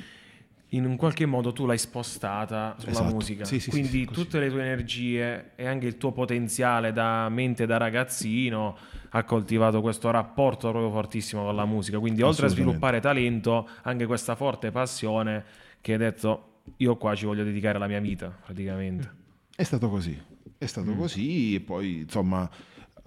in 0.70 0.86
un 0.86 0.96
qualche 0.98 1.26
modo 1.26 1.52
tu 1.52 1.66
l'hai 1.66 1.78
spostata 1.80 2.76
sulla 2.78 2.92
esatto. 2.92 3.14
musica. 3.14 3.44
Sì, 3.46 3.60
sì, 3.60 3.70
Quindi 3.72 3.90
sì, 3.90 4.06
tutte 4.06 4.40
le 4.40 4.50
tue 4.50 4.62
energie 4.62 5.52
e 5.56 5.66
anche 5.66 5.88
il 5.88 5.98
tuo 5.98 6.12
potenziale 6.12 6.92
da 6.94 7.28
mente 7.30 7.66
da 7.66 7.78
ragazzino 7.78 8.78
ha 9.10 9.24
coltivato 9.24 9.82
questo 9.82 10.12
rapporto 10.12 10.70
proprio 10.70 10.92
fortissimo 10.92 11.44
con 11.46 11.56
la 11.56 11.66
musica. 11.66 11.98
Quindi, 11.98 12.22
oltre 12.22 12.46
a 12.46 12.50
sviluppare 12.50 13.00
talento, 13.00 13.68
anche 13.82 14.06
questa 14.06 14.36
forte 14.36 14.70
passione 14.70 15.44
che 15.82 15.94
hai 15.94 15.98
detto 15.98 16.44
io 16.78 16.98
qua 16.98 17.16
ci 17.16 17.26
voglio 17.26 17.44
dedicare 17.44 17.80
la 17.80 17.88
mia 17.88 18.00
vita, 18.00 18.28
praticamente. 18.46 19.12
È 19.56 19.64
stato 19.64 19.90
così, 19.90 20.16
è 20.58 20.66
stato 20.68 20.92
Mm. 20.92 20.98
così 20.98 21.56
e 21.56 21.60
poi 21.62 22.02
insomma 22.02 22.48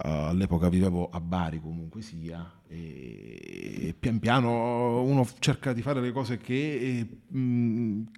all'epoca 0.03 0.67
vivevo 0.67 1.09
a 1.09 1.21
Bari 1.21 1.61
comunque 1.61 2.01
sia 2.01 2.59
e 2.67 3.95
pian 3.97 4.19
piano 4.19 5.01
uno 5.01 5.25
cerca 5.39 5.71
di 5.71 5.81
fare 5.81 6.01
le 6.01 6.11
cose 6.11 6.37
che, 6.37 7.07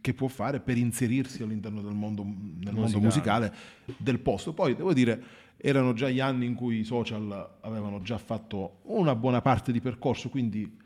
che 0.02 0.14
può 0.14 0.28
fare 0.28 0.60
per 0.60 0.78
inserirsi 0.78 1.44
all'interno 1.44 1.82
del 1.82 1.94
mondo, 1.94 2.24
nel 2.24 2.74
mondo 2.74 3.00
musicale 3.00 3.54
del 3.98 4.20
posto. 4.20 4.54
Poi 4.54 4.76
devo 4.76 4.94
dire 4.94 5.24
erano 5.58 5.94
già 5.94 6.10
gli 6.10 6.20
anni 6.20 6.46
in 6.46 6.56
cui 6.56 6.80
i 6.80 6.84
social 6.84 7.58
avevano 7.62 8.02
già 8.02 8.18
fatto 8.18 8.80
una 8.84 9.16
buona 9.16 9.42
parte 9.42 9.72
di 9.72 9.80
percorso, 9.80 10.30
quindi 10.30 10.78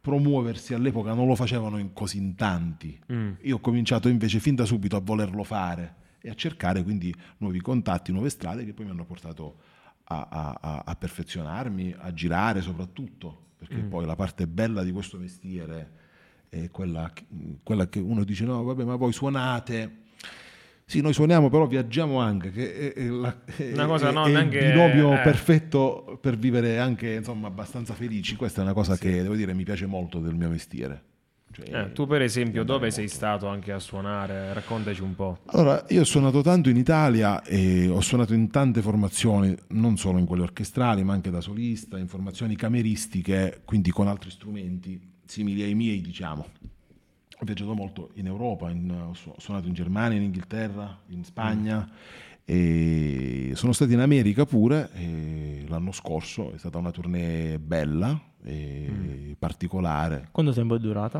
promuoversi 0.00 0.74
all'epoca 0.74 1.12
non 1.12 1.26
lo 1.26 1.34
facevano 1.34 1.78
in 1.78 1.92
così 1.92 2.18
in 2.18 2.34
tanti. 2.34 2.98
Mm. 3.12 3.32
Io 3.42 3.56
ho 3.56 3.60
cominciato 3.60 4.08
invece 4.08 4.40
fin 4.40 4.54
da 4.54 4.64
subito 4.64 4.96
a 4.96 5.00
volerlo 5.00 5.44
fare 5.44 5.94
e 6.20 6.30
a 6.30 6.34
cercare 6.34 6.82
quindi 6.82 7.14
nuovi 7.38 7.60
contatti, 7.60 8.10
nuove 8.10 8.30
strade 8.30 8.64
che 8.64 8.72
poi 8.72 8.86
mi 8.86 8.90
hanno 8.90 9.04
portato 9.04 9.67
a, 10.08 10.58
a- 10.60 10.82
a- 10.86 10.96
perfezionarmi, 10.96 11.94
a 11.98 12.12
girare 12.12 12.60
soprattutto, 12.62 13.46
perché 13.58 13.76
poi 13.76 14.06
la 14.06 14.16
parte 14.16 14.46
bella 14.46 14.82
di 14.82 14.90
questo 14.92 15.18
mestiere 15.18 15.90
è 16.48 16.70
quella, 16.70 17.10
che- 17.12 17.26
quella 17.62 17.88
che 17.88 17.98
uno 18.00 18.24
dice 18.24 18.44
no 18.44 18.62
vabbè 18.62 18.84
ma 18.84 18.96
voi 18.96 19.12
suonate. 19.12 19.96
Sì, 20.86 21.02
noi 21.02 21.12
suoniamo, 21.12 21.50
però 21.50 21.66
viaggiamo 21.66 22.18
anche, 22.20 22.50
che 22.50 22.94
è, 22.94 23.04
la- 23.08 23.44
è- 23.44 23.72
Una 23.74 23.84
cosa 23.86 24.08
è- 24.08 24.12
non 24.12 24.26
è 24.28 24.30
il 24.30 24.36
anche- 24.36 24.70
binomio 24.70 25.12
eh. 25.12 25.20
perfetto 25.22 26.18
per 26.22 26.38
vivere 26.38 26.78
anche 26.78 27.12
insomma 27.12 27.48
abbastanza 27.48 27.92
felici. 27.92 28.36
Questa 28.36 28.60
è 28.62 28.64
una 28.64 28.72
cosa 28.72 28.96
che 28.96 29.20
devo 29.22 29.34
dire 29.36 29.52
mi 29.52 29.64
piace 29.64 29.84
molto 29.84 30.18
del 30.20 30.34
mio 30.34 30.48
mestiere. 30.48 31.02
Cioè, 31.64 31.80
Eh, 31.80 31.92
tu 31.92 32.06
per 32.06 32.22
esempio 32.22 32.62
dove 32.64 32.90
sei 32.90 33.08
stato 33.08 33.48
anche 33.48 33.72
a 33.72 33.78
suonare? 33.78 34.52
Raccontaci 34.52 35.02
un 35.02 35.14
po'. 35.14 35.38
Allora, 35.46 35.84
io 35.88 36.02
ho 36.02 36.04
suonato 36.04 36.40
tanto 36.40 36.68
in 36.68 36.76
Italia 36.76 37.42
e 37.42 37.88
ho 37.88 38.00
suonato 38.00 38.32
in 38.32 38.48
tante 38.50 38.80
formazioni, 38.80 39.54
non 39.68 39.96
solo 39.96 40.18
in 40.18 40.24
quelle 40.26 40.42
orchestrali, 40.42 41.02
ma 41.02 41.12
anche 41.14 41.30
da 41.30 41.40
solista, 41.40 41.98
in 41.98 42.06
formazioni 42.06 42.54
cameristiche, 42.56 43.62
quindi 43.64 43.90
con 43.90 44.06
altri 44.08 44.30
strumenti 44.30 45.00
simili 45.26 45.62
ai 45.62 45.74
miei, 45.74 46.00
diciamo. 46.00 46.46
Ho 47.40 47.44
viaggiato 47.44 47.74
molto 47.74 48.10
in 48.14 48.26
Europa, 48.26 48.70
in- 48.70 48.90
ho 48.90 49.14
su- 49.14 49.28
ho 49.30 49.38
suonato 49.38 49.68
in 49.68 49.74
Germania, 49.74 50.16
in 50.16 50.24
Inghilterra, 50.24 50.98
in 51.08 51.24
Spagna 51.24 51.88
e 52.44 53.52
sono 53.54 53.72
stato 53.72 53.92
in 53.92 54.00
America 54.00 54.46
pure 54.46 54.88
e 54.94 55.64
l'anno 55.68 55.92
scorso, 55.92 56.52
è 56.54 56.58
stata 56.58 56.78
una 56.78 56.90
tournée 56.90 57.58
bella 57.58 58.18
e 58.44 59.36
particolare. 59.38 60.28
Quanto 60.30 60.52
tempo 60.52 60.74
è 60.74 60.78
durata? 60.78 61.18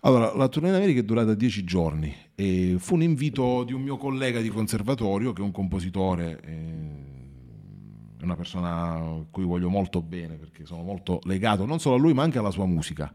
Allora, 0.00 0.34
la 0.34 0.48
tournée 0.48 0.70
in 0.70 0.76
America 0.76 1.00
è 1.00 1.04
durata 1.04 1.34
dieci 1.34 1.64
giorni 1.64 2.14
e 2.34 2.76
fu 2.78 2.94
un 2.94 3.02
invito 3.02 3.64
di 3.64 3.72
un 3.72 3.82
mio 3.82 3.96
collega 3.96 4.40
di 4.40 4.48
conservatorio, 4.48 5.32
che 5.32 5.42
è 5.42 5.44
un 5.44 5.52
compositore, 5.52 6.40
eh, 6.44 8.24
una 8.24 8.36
persona 8.36 8.94
a 8.94 9.24
cui 9.30 9.44
voglio 9.44 9.68
molto 9.68 10.02
bene 10.02 10.36
perché 10.36 10.64
sono 10.64 10.82
molto 10.82 11.18
legato 11.24 11.66
non 11.66 11.80
solo 11.80 11.96
a 11.96 11.98
lui 11.98 12.14
ma 12.14 12.22
anche 12.22 12.38
alla 12.38 12.50
sua 12.50 12.66
musica. 12.66 13.12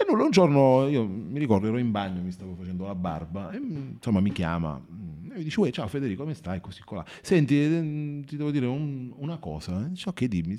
E 0.00 0.04
nulla, 0.08 0.24
un 0.24 0.30
giorno 0.30 0.86
io 0.88 1.06
mi 1.06 1.38
ricordo 1.38 1.66
ero 1.66 1.78
in 1.78 1.90
bagno, 1.90 2.22
mi 2.22 2.30
stavo 2.30 2.54
facendo 2.54 2.86
la 2.86 2.94
barba 2.94 3.50
e 3.50 3.58
mm, 3.58 3.88
insomma 3.94 4.20
mi 4.20 4.30
chiama 4.32 4.78
mm, 4.80 5.32
e 5.32 5.36
mi 5.38 5.42
dice 5.42 5.58
"Uè, 5.60 5.70
ciao 5.70 5.88
Federico 5.88 6.22
come 6.22 6.34
stai? 6.34 6.60
Così 6.60 6.82
qua. 6.82 7.04
Senti, 7.20 7.60
eh, 7.60 8.22
ti 8.24 8.36
devo 8.36 8.50
dire 8.52 8.66
un- 8.66 9.12
una 9.16 9.38
cosa. 9.38 9.84
E 9.86 9.88
Dice, 9.90 10.08
ok, 10.08 10.24
dimmi. 10.26 10.56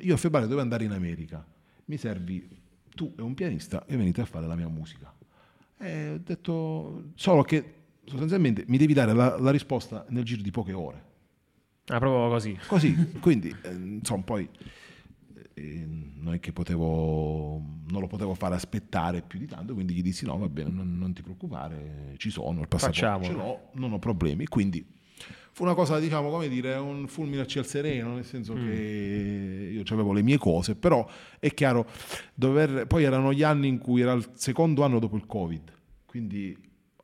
Io 0.00 0.14
a 0.14 0.16
febbraio 0.16 0.46
devo 0.48 0.60
andare 0.60 0.84
in 0.84 0.90
America. 0.92 1.44
Mi 1.86 1.96
servi 1.96 2.48
tu 2.94 3.12
e 3.16 3.22
un 3.22 3.34
pianista 3.34 3.84
e 3.86 3.96
venite 3.96 4.20
a 4.20 4.24
fare 4.24 4.46
la 4.46 4.56
mia 4.56 4.68
musica. 4.68 5.12
E 5.78 6.10
ho 6.10 6.18
detto 6.22 7.10
solo 7.14 7.42
che 7.42 7.74
sostanzialmente 8.04 8.64
mi 8.66 8.78
devi 8.78 8.92
dare 8.94 9.12
la, 9.12 9.38
la 9.38 9.50
risposta 9.50 10.04
nel 10.08 10.24
giro 10.24 10.42
di 10.42 10.50
poche 10.50 10.72
ore. 10.72 11.02
Ah, 11.86 11.98
proprio 11.98 12.28
così. 12.28 12.58
Così, 12.66 12.94
quindi 13.20 13.54
eh, 13.62 13.70
insomma 13.72 14.22
poi 14.22 14.48
non 15.54 16.34
è 16.34 16.40
che 16.40 16.52
potevo, 16.52 17.60
non 17.88 18.00
lo 18.00 18.06
potevo 18.06 18.34
fare 18.34 18.54
aspettare 18.54 19.22
più 19.22 19.38
di 19.38 19.46
tanto, 19.46 19.74
quindi 19.74 19.92
gli 19.94 20.02
dissi 20.02 20.24
no, 20.24 20.38
va 20.38 20.48
bene, 20.48 20.70
non, 20.70 20.96
non 20.96 21.12
ti 21.12 21.22
preoccupare, 21.22 22.14
ci 22.16 22.30
sono, 22.30 22.60
il 22.62 22.68
passaporto 22.68 23.24
ce 23.26 23.32
l'ho, 23.32 23.68
non 23.74 23.92
ho 23.92 23.98
problemi. 23.98 24.46
Quindi 24.46 24.84
fu 25.52 25.64
una 25.64 25.74
cosa, 25.74 25.98
diciamo, 25.98 26.30
come 26.30 26.48
dire, 26.48 26.74
un 26.76 27.06
fulmine 27.06 27.42
a 27.42 27.46
ciel 27.46 27.66
sereno, 27.66 28.14
nel 28.14 28.24
senso 28.24 28.54
che 28.54 29.70
io 29.74 29.82
avevo 29.92 30.12
le 30.12 30.22
mie 30.22 30.38
cose, 30.38 30.74
però 30.74 31.06
è 31.38 31.52
chiaro, 31.52 31.86
dover, 32.34 32.86
poi 32.86 33.04
erano 33.04 33.32
gli 33.32 33.42
anni 33.42 33.68
in 33.68 33.78
cui 33.78 34.00
era 34.00 34.12
il 34.12 34.30
secondo 34.34 34.82
anno 34.84 34.98
dopo 34.98 35.16
il 35.16 35.26
Covid, 35.26 35.70
quindi 36.06 36.56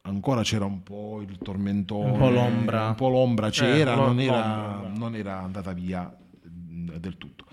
ancora 0.02 0.42
c'era 0.42 0.64
un 0.64 0.82
po' 0.82 1.20
il 1.20 1.36
tormentone, 1.36 2.10
Un 2.12 2.18
po' 2.18 2.30
l'ombra. 2.30 2.88
un 2.88 2.94
po' 2.94 3.08
l'ombra 3.10 3.50
c'era, 3.50 3.92
Eh, 3.92 3.96
non, 3.96 4.18
era, 4.20 4.90
non 4.96 5.14
era 5.14 5.38
andata 5.42 5.72
via 5.74 6.04
mh, 6.42 6.96
del 6.96 7.18
tutto. 7.18 7.44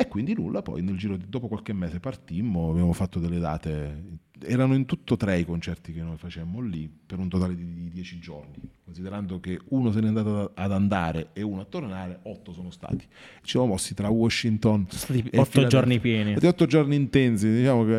E 0.00 0.06
quindi 0.06 0.32
nulla, 0.32 0.62
poi 0.62 0.80
nel 0.80 0.96
giro 0.96 1.16
di, 1.16 1.28
dopo 1.28 1.48
qualche 1.48 1.72
mese 1.72 1.98
partimmo, 1.98 2.70
abbiamo 2.70 2.92
fatto 2.92 3.18
delle 3.18 3.40
date, 3.40 4.20
erano 4.44 4.74
in 4.74 4.84
tutto 4.86 5.16
tre 5.16 5.38
i 5.38 5.44
concerti 5.44 5.92
che 5.92 6.00
noi 6.02 6.16
facemmo 6.16 6.60
lì, 6.60 6.90
per 7.06 7.18
un 7.18 7.28
totale 7.28 7.54
di, 7.54 7.64
di 7.74 7.88
dieci 7.90 8.18
giorni, 8.18 8.54
considerando 8.84 9.40
che 9.40 9.58
uno 9.68 9.90
se 9.90 10.00
n'è 10.00 10.08
andato 10.08 10.52
ad 10.54 10.72
andare 10.72 11.28
e 11.32 11.42
uno 11.42 11.62
a 11.62 11.64
tornare, 11.64 12.20
otto 12.24 12.52
sono 12.52 12.70
stati. 12.70 12.98
Ci 13.42 13.50
siamo 13.50 13.66
mossi 13.66 13.94
tra 13.94 14.08
Washington 14.08 14.86
stati 14.90 15.24
e 15.30 15.38
otto 15.38 15.66
giorni 15.66 15.98
pieni. 16.00 16.32
Stati 16.32 16.46
otto 16.46 16.66
giorni 16.66 16.96
intensi, 16.96 17.50
diciamo 17.50 17.84
che 17.84 17.94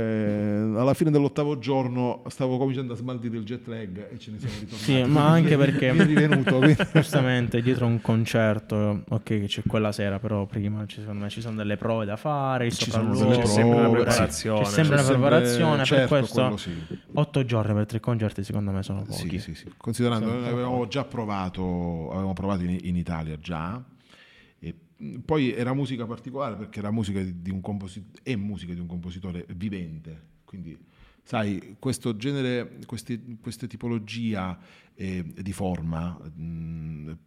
alla 0.78 0.94
fine 0.94 1.12
dell'ottavo 1.12 1.58
giorno 1.60 2.24
stavo 2.28 2.58
cominciando 2.58 2.94
a 2.94 2.96
smaltire 2.96 3.38
il 3.38 3.44
jet 3.44 3.68
lag 3.68 4.12
e 4.12 4.20
ce 4.20 4.32
ne 4.32 4.40
siamo 4.40 4.54
ritornati. 4.60 4.84
Sì, 4.84 5.04
ma 5.04 5.28
anche 5.28 5.58
perché 5.58 5.92
Mi 5.94 6.00
è 6.00 6.06
rivenuto, 6.06 6.58
quindi- 6.58 6.78
giustamente 6.94 7.62
dietro 7.62 7.86
un 7.88 8.02
concerto, 8.02 9.04
ok, 9.08 9.24
che 9.24 9.46
c'è 9.48 9.62
quella 9.66 9.92
sera, 9.92 10.20
però 10.20 10.46
prima 10.46 10.86
ci, 10.86 11.00
secondo 11.00 11.24
me 11.24 11.30
ci 11.30 11.42
sono 11.42 11.56
delle 11.56 11.78
prove 11.78 12.06
da 12.06 12.16
fare, 12.16 12.70
Ci 12.72 12.90
sono 12.92 13.16
delle 13.16 13.38
C'è 13.40 13.46
sempre 13.46 13.76
una 13.76 13.82
prove, 13.90 13.98
sì. 14.00 14.04
preparazione. 14.06 14.62
C'è 14.64 14.70
sempre 14.70 14.96
C'è 14.96 15.02
una 15.02 15.12
preparazione, 15.12 15.84
certo, 15.84 16.08
per 16.08 16.08
questo 16.20 16.29
quello 16.30 16.58
sì. 16.58 16.72
otto 17.14 17.46
giorni 17.46 17.74
per 17.74 17.86
tre 17.86 18.00
concerti 18.00 18.44
secondo 18.44 18.72
me 18.72 18.84
sono 18.84 19.06
Sì, 19.10 19.24
pochi. 19.24 19.40
sì, 19.40 19.56
sì. 19.56 19.72
Considerando 19.78 20.28
che 20.28 20.48
avevamo 20.48 20.88
già 20.88 21.06
provato, 21.06 22.10
avevamo 22.12 22.34
provato 22.34 22.64
in, 22.64 22.78
in 22.82 22.96
Italia 22.96 23.38
già, 23.38 23.84
e 24.60 24.76
poi 25.24 25.54
era 25.54 25.74
musica 25.74 26.06
particolare 26.06 26.56
perché 26.56 26.80
era 26.80 26.92
musica 26.92 27.22
di, 27.22 27.50
un 27.50 27.62
compositore, 27.62 28.20
è 28.24 28.36
musica 28.36 28.74
di 28.74 28.80
un 28.80 28.88
compositore 28.88 29.46
vivente, 29.56 30.22
quindi 30.46 30.78
sai, 31.24 31.76
questo 31.80 32.16
genere, 32.16 32.80
questi- 32.86 33.38
questa 33.42 33.68
tipologia 33.68 34.58
eh, 34.96 35.24
di 35.24 35.54
forma, 35.54 36.18
mh, 36.18 37.18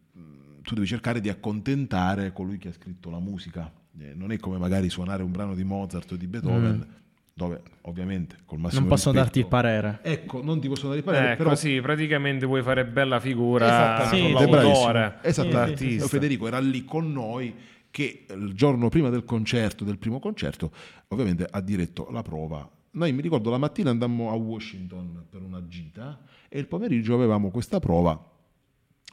tu 0.62 0.74
devi 0.74 0.86
cercare 0.86 1.20
di 1.20 1.28
accontentare 1.28 2.32
colui 2.32 2.58
che 2.58 2.68
ha 2.68 2.72
scritto 2.72 3.10
la 3.10 3.18
musica. 3.18 3.72
Eh, 3.98 4.14
non 4.14 4.32
è 4.32 4.38
come 4.38 4.58
magari 4.58 4.88
suonare 4.88 5.22
un 5.22 5.30
brano 5.32 5.54
di 5.54 5.64
Mozart 5.64 6.12
o 6.12 6.16
di 6.16 6.26
Beethoven, 6.26 6.86
dove 7.34 7.62
ovviamente 7.82 8.36
col 8.44 8.58
massimo 8.58 8.80
Non 8.80 8.88
possono 8.90 9.14
darti 9.14 9.38
il 9.38 9.44
rispetto- 9.44 9.62
parere. 9.62 9.98
Ecco, 10.02 10.42
non 10.42 10.60
ti 10.60 10.68
possono 10.68 10.88
dare 10.88 10.98
il 11.00 11.04
parere, 11.04 11.32
Eh, 11.32 11.36
però 11.36 11.50
così 11.50 11.80
praticamente 11.80 12.46
vuoi 12.46 12.62
fare 12.62 12.84
bella 12.84 13.20
figura 13.20 13.66
Esattamente, 13.66 14.38
Sì, 14.38 14.48
bravissimo. 14.50 14.88
Esattamente. 15.22 15.32
sull'artista. 15.42 16.06
Federico 16.08 16.46
era 16.46 16.58
lì 16.58 16.84
con 16.84 17.10
noi 17.12 17.54
che 17.90 18.24
il 18.30 18.52
giorno 18.54 18.88
prima 18.88 19.10
del 19.10 19.24
concerto, 19.24 19.84
del 19.84 19.98
primo 19.98 20.18
concerto, 20.18 20.70
ovviamente 21.08 21.46
ha 21.50 21.60
diretto 21.60 22.08
la 22.10 22.22
prova. 22.22 22.68
Noi 22.92 23.12
mi 23.12 23.22
ricordo 23.22 23.50
la 23.50 23.58
mattina 23.58 23.90
andammo 23.90 24.30
a 24.30 24.34
Washington 24.34 25.24
per 25.28 25.40
una 25.42 25.66
gita 25.66 26.18
e 26.48 26.58
il 26.58 26.66
pomeriggio 26.66 27.14
avevamo 27.14 27.50
questa 27.50 27.80
prova 27.80 28.22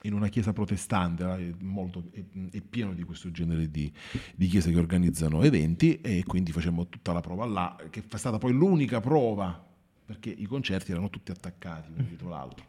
in 0.04 0.14
una 0.14 0.28
chiesa 0.30 0.54
protestante, 0.54 1.24
eh, 1.24 1.54
molto, 1.62 2.06
è, 2.12 2.24
è 2.52 2.62
pieno 2.62 2.94
di 2.94 3.04
questo 3.04 3.32
genere 3.32 3.70
di, 3.70 3.92
di 4.36 4.48
chiese 4.48 4.72
che 4.72 4.78
organizzano 4.80 5.42
eventi 5.44 6.00
e 6.02 6.24
quindi 6.26 6.52
facemmo 6.52 6.88
tutta 6.88 7.12
la 7.14 7.22
prova 7.22 7.46
là, 7.46 7.76
che 7.90 8.04
è 8.10 8.18
stata 8.18 8.38
poi 8.38 8.54
l'unica 8.54 9.00
prova, 9.02 9.66
perché 10.06 10.30
i 10.30 10.46
concerti 10.46 10.92
erano 10.92 11.10
tutti 11.10 11.32
attaccati 11.32 11.92
uno 11.94 12.06
dietro 12.08 12.30
l'altro. 12.30 12.66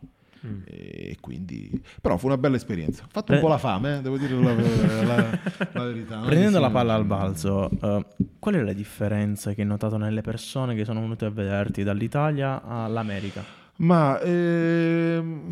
E 0.65 1.19
quindi, 1.21 1.71
però 2.01 2.17
fu 2.17 2.25
una 2.25 2.39
bella 2.39 2.57
esperienza. 2.57 3.05
Ho 3.05 3.09
fatto 3.11 3.33
un 3.33 3.39
Eh. 3.39 3.41
po' 3.43 3.49
la 3.49 3.59
fame, 3.59 3.99
eh, 3.99 4.01
devo 4.01 4.17
dire 4.17 4.35
la, 4.41 4.55
la- 4.55 5.39
la 5.73 5.85
verità. 5.85 6.17
non 6.17 6.27
Prendendo 6.27 6.59
la 6.61 6.71
palla 6.71 6.95
al 6.95 7.05
balzo, 7.05 7.69
eh, 7.71 8.07
qual 8.39 8.55
è 8.55 8.63
la 8.63 8.73
differenza 8.73 9.53
che 9.53 9.61
hai 9.61 9.67
notato 9.67 9.99
nelle 9.99 10.23
persone 10.23 10.75
che 10.75 10.87
sono 10.87 11.01
venute 11.01 11.27
a 11.27 11.31
vederti 11.31 11.83
dall'Italia 11.83 12.63
all'America? 12.63 13.45
Ma 13.77 14.19
ehm, 14.21 15.49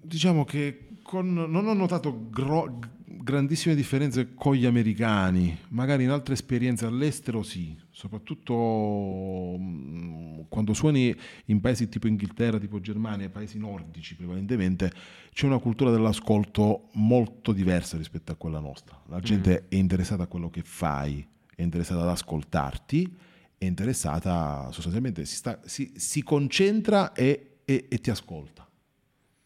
diciamo 0.00 0.44
che 0.44 0.83
con- 1.04 1.32
non 1.32 1.66
ho 1.68 1.74
notato 1.74 2.28
gro- 2.30 2.78
grandissime 3.06 3.74
differenze 3.74 4.34
con 4.34 4.54
gli 4.54 4.64
americani, 4.66 5.56
magari 5.68 6.04
in 6.04 6.10
altre 6.10 6.34
esperienze 6.34 6.86
all'estero 6.86 7.42
sì, 7.42 7.76
soprattutto 7.90 9.56
mm, 9.58 10.40
quando 10.48 10.72
suoni 10.74 11.14
in 11.46 11.60
paesi 11.60 11.88
tipo 11.88 12.06
Inghilterra, 12.08 12.58
tipo 12.58 12.80
Germania, 12.80 13.28
paesi 13.30 13.58
nordici 13.58 14.16
prevalentemente, 14.16 14.90
c'è 15.32 15.46
una 15.46 15.58
cultura 15.58 15.90
dell'ascolto 15.90 16.88
molto 16.94 17.52
diversa 17.52 17.96
rispetto 17.96 18.32
a 18.32 18.36
quella 18.36 18.58
nostra. 18.60 19.00
La 19.06 19.20
gente 19.20 19.66
è 19.68 19.76
interessata 19.76 20.24
a 20.24 20.26
quello 20.26 20.50
che 20.50 20.62
fai, 20.64 21.26
è 21.54 21.62
interessata 21.62 22.02
ad 22.02 22.08
ascoltarti, 22.08 23.16
è 23.56 23.64
interessata 23.64 24.70
sostanzialmente, 24.72 25.24
si, 25.24 25.36
sta- 25.36 25.60
si- 25.64 25.92
si 25.96 26.22
concentra 26.22 27.12
e- 27.12 27.58
e- 27.64 27.86
e 27.88 27.98
ti 28.00 28.10
ascolta 28.10 28.68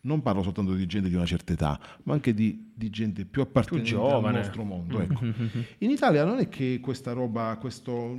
non 0.09 0.23
parlo 0.23 0.43
soltanto 0.43 0.73
di 0.73 0.87
gente 0.87 1.09
di 1.09 1.15
una 1.15 1.27
certa 1.27 1.53
età, 1.53 1.79
ma 2.05 2.15
anche 2.15 2.33
di, 2.33 2.73
di 2.75 2.89
gente 2.89 3.27
più 3.27 3.43
appartenente 3.43 3.91
al 3.91 4.01
giovane. 4.01 4.39
nostro 4.39 4.65
mondo. 4.65 4.99
ecco. 5.01 5.25
In 5.79 5.91
Italia 5.91 6.25
non 6.25 6.39
è 6.39 6.49
che 6.49 6.81
questa 6.81 7.13
roba, 7.13 7.57
questo, 7.61 8.19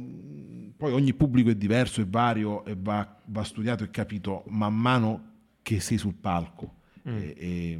poi 0.78 0.94
ogni 0.94 1.14
pubblico 1.14 1.50
è 1.50 1.56
diverso, 1.56 2.02
è 2.02 2.08
vario 2.08 2.64
e 2.64 2.78
va, 2.80 3.20
va 3.26 3.44
studiato 3.44 3.84
e 3.84 3.90
capito 3.90 4.44
man 4.48 4.76
mano 4.76 5.32
che 5.64 5.80
sei 5.80 5.98
sul 5.98 6.14
palco. 6.14 6.76
E- 7.04 7.34
e, 7.36 7.80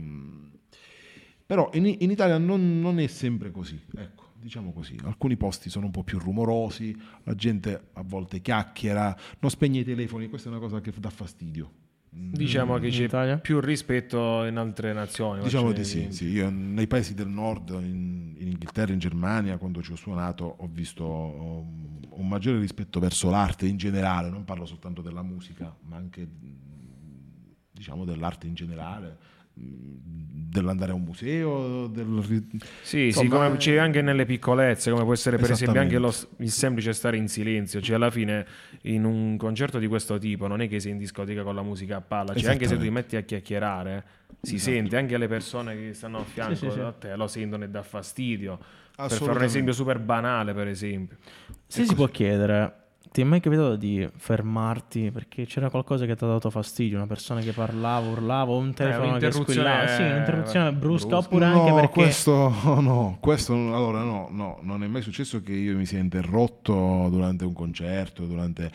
però 1.46 1.70
in, 1.74 1.86
in 1.86 2.12
Italia 2.12 2.38
non, 2.38 2.80
non 2.80 3.00
è 3.00 3.08
sempre 3.08 3.52
così, 3.52 3.80
ecco, 3.96 4.26
diciamo 4.36 4.72
così. 4.72 4.98
Alcuni 5.04 5.38
posti 5.38 5.70
sono 5.70 5.86
un 5.86 5.92
po' 5.92 6.04
più 6.04 6.20
rumorosi, 6.20 6.96
la 7.24 7.36
gente 7.36 7.90
a 7.94 8.04
volte 8.04 8.42
chiacchiera, 8.42 9.16
non 9.40 9.52
spegne 9.52 9.80
i 9.80 9.84
telefoni, 9.84 10.30
questa 10.30 10.50
è 10.50 10.52
una 10.52 10.62
cosa 10.62 10.82
che 10.82 10.92
dà 10.98 11.10
fastidio. 11.10 11.72
Diciamo 12.22 12.78
che 12.78 12.90
c'è 12.90 13.04
Italia? 13.04 13.38
più 13.38 13.60
rispetto 13.60 14.44
in 14.46 14.58
altre 14.58 14.94
nazioni. 14.94 15.42
Diciamo 15.42 15.72
di 15.72 15.86
sì, 15.86 16.08
sì. 16.12 16.28
Io 16.28 16.50
nei 16.50 16.86
paesi 16.86 17.14
del 17.14 17.28
nord, 17.28 17.70
in, 17.70 18.36
in 18.38 18.48
Inghilterra, 18.48 18.92
in 18.92 19.00
Germania, 19.00 19.58
quando 19.58 19.82
ci 19.82 19.94
ho 19.94 19.96
suonato, 19.96 20.56
ho 20.58 20.70
visto 20.72 21.06
um, 21.06 22.00
un 22.10 22.28
maggiore 22.28 22.60
rispetto 22.60 23.00
verso 23.00 23.30
l'arte 23.30 23.66
in 23.66 23.78
generale, 23.78 24.30
non 24.30 24.44
parlo 24.44 24.66
soltanto 24.66 25.02
della 25.02 25.24
musica, 25.24 25.76
ma 25.84 25.96
anche 25.96 26.28
diciamo 27.72 28.04
dell'arte 28.04 28.46
in 28.46 28.54
generale, 28.54 29.18
dell'andare 30.50 30.92
a 30.92 30.96
un 30.96 31.04
museo, 31.04 31.88
del 31.88 32.08
Sì, 32.82 33.06
Insomma, 33.06 33.24
sì, 33.26 33.32
come 33.32 33.54
eh, 33.54 33.58
c'è 33.58 33.76
anche 33.78 34.02
nelle 34.02 34.26
piccolezze, 34.26 34.90
come 34.90 35.04
può 35.04 35.14
essere 35.14 35.38
per 35.38 35.52
esempio 35.52 35.80
anche 35.80 36.00
lo- 36.00 36.14
il 36.38 36.50
semplice 36.50 36.92
stare 36.94 37.18
in 37.18 37.28
silenzio, 37.28 37.80
cioè 37.82 37.98
alla 37.98 38.10
fine 38.10 38.46
in 38.84 39.04
un 39.06 39.38
concerto 39.38 39.78
di 39.78 39.86
questo 39.88 40.18
tipo 40.18 40.48
non 40.48 40.62
è 40.62 40.68
che 40.68 40.80
sei 40.80 40.94
in 40.94 40.98
discoteca 40.98 41.44
con 41.44 41.54
la 41.54 41.62
musica 41.62 41.98
a 41.98 42.02
palla, 42.02 42.34
cioè 42.34 42.52
anche 42.52 42.68
se 42.68 42.76
tu 42.76 42.82
ti 42.82 42.90
metti 42.90 43.16
a 43.16 43.22
chiacchierare 43.22 44.04
si 44.42 44.56
Esatto. 44.56 44.72
sente, 44.72 44.98
anche 44.98 45.18
le 45.18 45.28
persone 45.28 45.76
che 45.76 45.94
stanno 45.94 46.20
a 46.20 46.24
fianco 46.24 46.56
sì, 46.56 46.72
sì. 46.72 46.80
a 46.80 46.92
te 46.94 47.16
lo 47.16 47.28
sentono 47.28 47.64
e 47.66 47.70
dà 47.70 47.84
fastidio. 47.84 48.58
Per 48.96 49.12
fare 49.12 49.32
un 49.32 49.44
esempio 49.44 49.72
super 49.72 50.00
banale, 50.00 50.54
per 50.54 50.68
esempio. 50.68 51.18
Se 51.68 51.86
si 51.86 51.94
può 51.96 52.08
chiedere, 52.08 52.74
ti 53.12 53.22
è 53.22 53.24
mai 53.24 53.40
capitato 53.40 53.76
di 53.76 54.08
fermarti 54.18 55.10
perché 55.12 55.46
c'era 55.46 55.70
qualcosa 55.70 56.06
che 56.06 56.16
ti 56.16 56.24
ha 56.24 56.28
dato 56.28 56.50
fastidio? 56.50 56.98
Una 56.98 57.08
persona 57.08 57.42
che 57.42 57.52
parlava, 57.52 58.08
urlava, 58.08 58.52
o 58.52 58.58
un 58.58 58.74
telefono 58.74 59.04
che 59.04 59.10
un'interruzione, 59.10 59.52
squillava? 59.52 59.88
Sì, 59.88 60.02
eh, 60.02 60.12
un'interruzione 60.12 60.72
brusca, 60.74 61.08
brusca. 61.08 61.28
oppure 61.28 61.46
anche 61.46 61.70
no, 61.70 61.76
perché... 61.76 61.92
questo 61.94 62.54
no, 62.82 63.18
questo 63.20 63.54
allora 63.54 64.04
no, 64.04 64.28
no, 64.32 64.60
non 64.62 64.84
è 64.84 64.88
mai 64.88 65.02
successo 65.02 65.42
che 65.42 65.54
io 65.54 65.76
mi 65.76 65.86
sia 65.86 66.00
interrotto 66.00 67.08
durante 67.10 67.46
un 67.46 67.54
concerto, 67.54 68.26
durante 68.26 68.72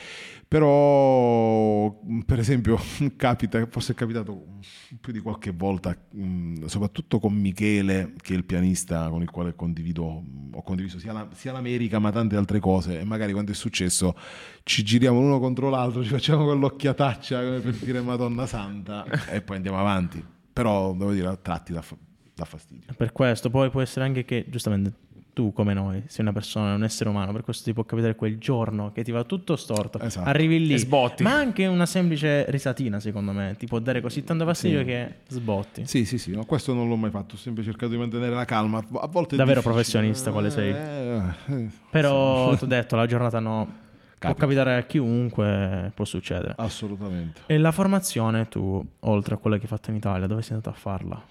però 0.54 2.00
per 2.24 2.38
esempio 2.38 2.78
capita, 3.16 3.66
forse 3.68 3.92
è 3.92 3.94
capitato 3.94 4.58
più 5.00 5.12
di 5.12 5.18
qualche 5.18 5.50
volta, 5.50 5.96
mh, 6.10 6.66
soprattutto 6.66 7.18
con 7.18 7.34
Michele, 7.34 8.14
che 8.20 8.34
è 8.34 8.36
il 8.36 8.44
pianista 8.44 9.08
con 9.08 9.22
il 9.22 9.30
quale 9.30 9.54
condivido, 9.54 10.22
ho 10.52 10.62
condiviso 10.62 10.98
sia, 10.98 11.12
la- 11.12 11.28
sia 11.34 11.52
l'America 11.52 11.98
ma 11.98 12.12
tante 12.12 12.36
altre 12.36 12.60
cose 12.60 13.00
e 13.00 13.04
magari 13.04 13.32
quando 13.32 13.50
è 13.50 13.54
successo 13.54 14.14
ci 14.62 14.82
giriamo 14.82 15.18
l'uno 15.20 15.38
contro 15.40 15.68
l'altro, 15.70 16.02
ci 16.02 16.08
facciamo 16.10 16.44
quell'occhiataccia 16.44 17.42
come 17.42 17.58
per 17.60 17.72
dire 17.74 18.00
Madonna 18.00 18.46
Santa 18.46 19.04
e 19.30 19.40
poi 19.42 19.56
andiamo 19.56 19.78
avanti. 19.78 20.24
Però 20.52 20.92
devo 20.94 21.12
dire 21.12 21.26
a 21.28 21.36
tratti 21.36 21.72
dà, 21.72 21.82
fa- 21.82 21.96
dà 22.34 22.44
fastidio. 22.44 22.94
Per 22.96 23.12
questo, 23.12 23.50
poi 23.50 23.70
può 23.70 23.80
essere 23.80 24.04
anche 24.04 24.24
che, 24.24 24.44
giustamente, 24.48 24.92
tu 25.34 25.52
come 25.52 25.74
noi 25.74 26.00
sei 26.06 26.20
una 26.24 26.32
persona, 26.32 26.74
un 26.74 26.84
essere 26.84 27.10
umano, 27.10 27.32
per 27.32 27.42
questo 27.42 27.64
ti 27.64 27.72
può 27.72 27.82
capitare 27.82 28.14
quel 28.14 28.38
giorno 28.38 28.92
che 28.92 29.02
ti 29.02 29.10
va 29.10 29.24
tutto 29.24 29.56
storto, 29.56 29.98
Esatto. 29.98 30.28
arrivi 30.28 30.64
lì, 30.64 30.74
E 30.74 30.78
sbotti. 30.78 31.24
ma 31.24 31.32
anche 31.34 31.66
una 31.66 31.86
semplice 31.86 32.48
risatina 32.52 33.00
secondo 33.00 33.32
me 33.32 33.56
ti 33.58 33.66
può 33.66 33.80
dare 33.80 34.00
così 34.00 34.22
tanto 34.22 34.44
fastidio 34.44 34.84
che 34.84 35.14
sbotti. 35.26 35.86
Sì, 35.88 36.04
sì, 36.04 36.18
sì, 36.18 36.30
no, 36.30 36.44
questo 36.44 36.72
non 36.72 36.88
l'ho 36.88 36.94
mai 36.94 37.10
fatto, 37.10 37.34
ho 37.34 37.38
sempre 37.38 37.64
cercato 37.64 37.90
di 37.90 37.98
mantenere 37.98 38.32
la 38.32 38.44
calma. 38.44 38.78
A 38.78 39.08
volte 39.08 39.34
è 39.34 39.38
Davvero 39.38 39.58
difficile. 39.58 39.62
professionista 39.62 40.30
quale 40.30 40.50
sei. 40.50 40.70
Eh, 40.70 41.22
eh, 41.52 41.68
Però 41.90 42.54
ti 42.56 42.62
ho 42.62 42.66
detto, 42.68 42.94
la 42.94 43.06
giornata 43.06 43.40
no, 43.40 43.82
può 44.24 44.34
Capita. 44.34 44.46
capitare 44.46 44.76
a 44.76 44.82
chiunque, 44.86 45.92
può 45.94 46.04
succedere. 46.04 46.54
assolutamente. 46.56 47.42
E 47.46 47.58
la 47.58 47.72
formazione 47.72 48.48
tu, 48.48 48.84
oltre 49.00 49.34
a 49.34 49.38
quella 49.38 49.56
che 49.56 49.62
hai 49.62 49.68
fatto 49.68 49.90
in 49.90 49.96
Italia, 49.96 50.26
dove 50.26 50.42
sei 50.42 50.56
andato 50.56 50.70
a 50.70 50.78
farla? 50.78 51.22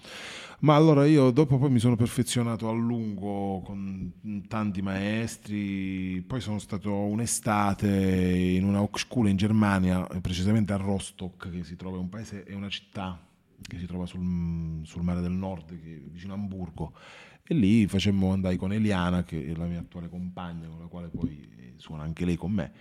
Ma 0.60 0.76
allora 0.76 1.06
io 1.06 1.32
dopo 1.32 1.58
poi 1.58 1.70
mi 1.70 1.80
sono 1.80 1.98
perfezionato 1.98 2.70
a 2.70 2.72
lungo 2.72 3.62
con 3.66 4.14
tanti 4.48 4.82
maestri, 4.82 6.24
poi 6.26 6.40
sono 6.40 6.58
stato 6.58 6.90
un'estate 6.94 7.88
in 7.90 8.64
una 8.64 8.82
Hochschule 8.82 9.30
in 9.30 9.36
Germania, 9.36 10.08
precisamente 10.22 10.72
a 10.72 10.78
Rostock, 10.78 11.50
che 11.50 11.66
si 11.66 11.76
trova, 11.76 11.98
è 11.98 12.00
un 12.00 12.08
paese, 12.08 12.44
è 12.44 12.54
una 12.54 12.70
città 12.70 13.20
che 13.62 13.78
si 13.78 13.86
trova 13.86 14.06
sul, 14.06 14.82
sul 14.84 15.04
mare 15.04 15.20
del 15.20 15.32
nord, 15.32 15.74
vicino 15.74 16.32
a 16.34 16.38
Amburgo. 16.38 16.94
E 17.46 17.54
lì 17.54 17.86
facemmo, 17.88 18.32
andai 18.32 18.56
con 18.56 18.72
Eliana, 18.72 19.26
che 19.26 19.46
è 19.46 19.54
la 19.56 19.66
mia 19.66 19.80
attuale 19.80 20.08
compagna, 20.08 20.70
con 20.70 20.80
la 20.80 20.88
quale 20.88 21.10
poi 21.10 21.46
suona 21.84 22.04
anche 22.04 22.24
lei 22.26 22.38
con 22.38 22.52
me, 22.54 22.72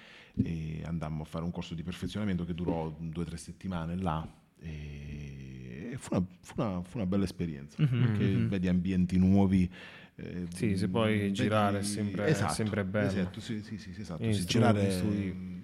e 0.42 0.82
andammo 0.84 1.22
a 1.22 1.26
fare 1.26 1.44
un 1.44 1.50
corso 1.50 1.74
di 1.74 1.82
perfezionamento 1.82 2.44
che 2.44 2.54
durò 2.54 2.88
due 2.98 3.22
o 3.24 3.26
tre 3.26 3.36
settimane 3.36 3.96
là. 3.96 4.26
E 4.60 5.94
fu 5.98 6.14
una, 6.14 6.24
fu 6.40 6.54
una- 6.60 6.82
fu 6.82 6.96
una 6.98 7.06
bella 7.06 7.24
esperienza 7.24 7.76
perché 7.76 8.36
vedi 8.38 8.68
ambienti 8.68 9.18
nuovi. 9.18 9.70
eh, 10.14 10.46
Sì, 10.54 10.76
se 10.76 10.88
puoi 10.88 11.18
vedi- 11.18 11.32
girare 11.32 11.78
è 11.78 11.82
sempre- 11.82 12.26
è 12.26 12.34
sempre 12.34 12.84
bello. 12.84 13.08
Esatto, 13.10 13.40
sì, 13.40 13.62
sì, 13.62 13.78
sì, 13.78 13.90
esatto. 13.98 14.22
Strumenti, 14.32 14.44
girare 14.46 14.90
studi. 14.90 15.32
mh, 15.32 15.62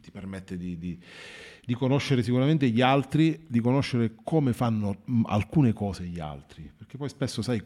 ti 0.00 0.10
permette 0.12 0.56
di, 0.56 0.78
di- 0.78 0.98
di 1.64 1.74
conoscere 1.74 2.22
sicuramente 2.22 2.68
gli 2.70 2.80
altri, 2.80 3.44
di 3.48 3.60
conoscere 3.60 4.14
come 4.24 4.52
fanno 4.52 5.02
mh, 5.04 5.22
alcune 5.26 5.72
cose 5.72 6.04
gli 6.06 6.20
altri, 6.20 6.70
perché 6.74 6.96
poi 6.96 7.08
spesso, 7.08 7.42
sai, 7.42 7.60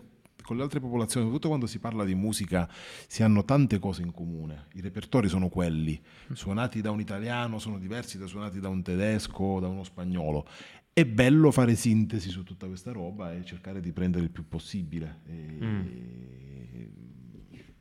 con 0.44 0.56
le 0.56 0.62
altre 0.62 0.78
popolazioni, 0.78 1.24
soprattutto 1.24 1.48
quando 1.48 1.66
si 1.66 1.78
parla 1.78 2.04
di 2.04 2.14
musica, 2.14 2.68
si 3.08 3.22
hanno 3.22 3.44
tante 3.44 3.78
cose 3.78 4.02
in 4.02 4.12
comune. 4.12 4.66
I 4.74 4.80
repertori 4.82 5.28
sono 5.28 5.48
quelli, 5.48 6.00
suonati 6.32 6.80
da 6.80 6.90
un 6.90 7.00
italiano 7.00 7.58
sono 7.58 7.78
diversi 7.78 8.18
da 8.18 8.26
suonati 8.26 8.60
da 8.60 8.68
un 8.68 8.82
tedesco 8.82 9.42
o 9.42 9.60
da 9.60 9.68
uno 9.68 9.82
spagnolo. 9.82 10.46
È 10.92 11.04
bello 11.04 11.50
fare 11.50 11.74
sintesi 11.74 12.28
su 12.28 12.44
tutta 12.44 12.66
questa 12.66 12.92
roba 12.92 13.32
e 13.32 13.44
cercare 13.44 13.80
di 13.80 13.92
prendere 13.92 14.24
il 14.24 14.30
più 14.30 14.46
possibile. 14.46 15.20
E- 15.26 15.58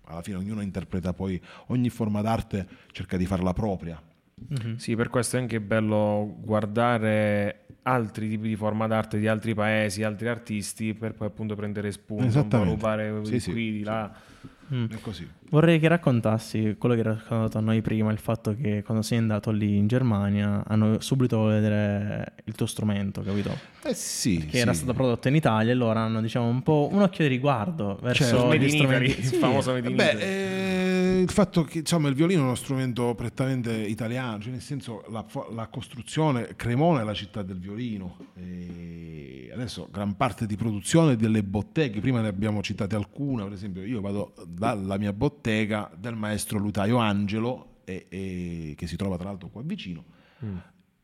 Alla 0.06 0.22
fine 0.22 0.38
ognuno 0.38 0.62
interpreta 0.62 1.14
poi 1.14 1.40
ogni 1.68 1.90
forma 1.90 2.22
d'arte, 2.22 2.68
cerca 2.92 3.18
di 3.18 3.26
farla 3.26 3.54
propria. 3.54 4.02
Sì, 4.78 4.96
per 4.96 5.10
questo 5.10 5.38
è 5.38 5.40
anche 5.40 5.60
bello 5.62 6.36
guardare 6.40 7.66
altri 7.84 8.30
tipi 8.30 8.48
di 8.48 8.56
forma 8.56 8.88
d'arte 8.88 9.20
di 9.20 9.28
altri 9.28 9.54
paesi, 9.54 10.04
altri 10.04 10.28
artisti, 10.30 10.94
per 10.94 11.14
poi 11.14 11.28
appunto 11.28 11.56
prendere 11.56 11.92
spunto, 11.92 12.40
un 12.40 12.48
po' 12.48 12.64
rubare 12.64 13.20
Sì, 13.24 13.32
di 13.32 13.40
sì, 13.40 13.52
qui, 13.52 13.72
di 13.72 13.78
sì. 13.80 13.84
là. 13.84 14.14
È 14.90 15.00
così. 15.02 15.30
Vorrei 15.52 15.78
che 15.80 15.88
raccontassi 15.88 16.76
quello 16.80 16.96
che 16.96 17.02
hai 17.02 17.08
raccontato 17.08 17.60
a 17.60 17.62
noi 17.62 17.82
prima, 17.82 18.12
il 18.12 18.18
fatto 18.18 18.56
che 18.56 18.82
quando 18.82 19.04
sei 19.04 19.20
andato 19.20 19.52
lì 19.52 19.78
in 19.78 19.86
Germania 19.88 20.64
hanno 20.66 21.00
subito 21.00 21.38
voluto 21.38 21.54
vedere 21.54 22.34
il 22.46 22.56
tuo 22.56 22.66
strumento, 22.66 23.22
capito? 23.22 23.56
Eh 23.84 23.94
sì, 23.94 24.46
Che 24.48 24.58
era 24.58 24.72
sì. 24.72 24.80
stato 24.80 24.94
prodotto 24.94 25.28
in 25.28 25.36
Italia 25.36 25.74
e 25.74 25.76
loro 25.76 26.00
hanno 26.00 26.22
diciamo 26.22 26.48
un 26.48 26.64
po' 26.64 26.90
un 26.92 27.02
occhio 27.02 27.24
di 27.26 27.30
riguardo 27.30 28.00
verso. 28.02 28.48
Made 28.48 28.66
gli 28.66 28.70
strumenti. 28.70 29.06
Italy, 29.12 29.20
il 29.22 29.28
Sì, 29.28 29.36
famoso 29.36 29.74
Made 29.74 29.90
in 29.90 29.96
Beh, 29.96 30.10
eh, 30.12 30.83
il 31.24 31.30
fatto 31.30 31.64
che 31.64 31.80
insomma, 31.80 32.10
il 32.10 32.16
violino 32.16 32.42
è 32.42 32.44
uno 32.44 32.56
strumento 32.56 33.16
prettamente 33.16 33.74
italiano, 33.74 34.42
cioè 34.42 34.52
nel 34.52 34.62
senso 34.62 35.04
la, 35.10 35.26
la 35.52 35.68
costruzione, 35.68 36.56
Cremona 36.56 37.02
è 37.02 37.04
la 37.04 37.14
città 37.14 37.42
del 37.42 37.58
violino. 37.58 38.18
E 38.36 39.50
adesso 39.54 39.88
gran 39.92 40.16
parte 40.16 40.46
di 40.46 40.56
produzione 40.56 41.16
delle 41.16 41.44
botteghe, 41.44 42.00
prima 42.00 42.22
ne 42.22 42.28
abbiamo 42.28 42.62
citate 42.62 42.96
alcune, 42.96 43.44
per 43.44 43.54
esempio 43.54 43.84
io 43.84 44.02
vado 44.02 44.34
dalla 44.48 44.98
mia 44.98 45.14
bottega 45.14 45.90
del 45.98 46.16
maestro 46.16 46.60
lutaio 46.60 46.98
Angelo, 46.98 47.78
e- 47.86 48.06
e- 48.10 48.74
che 48.78 48.88
si 48.88 48.96
trova 48.96 49.18
tra 49.18 49.30
l'altro 49.30 49.50
qua 49.50 49.62
vicino, 49.64 50.04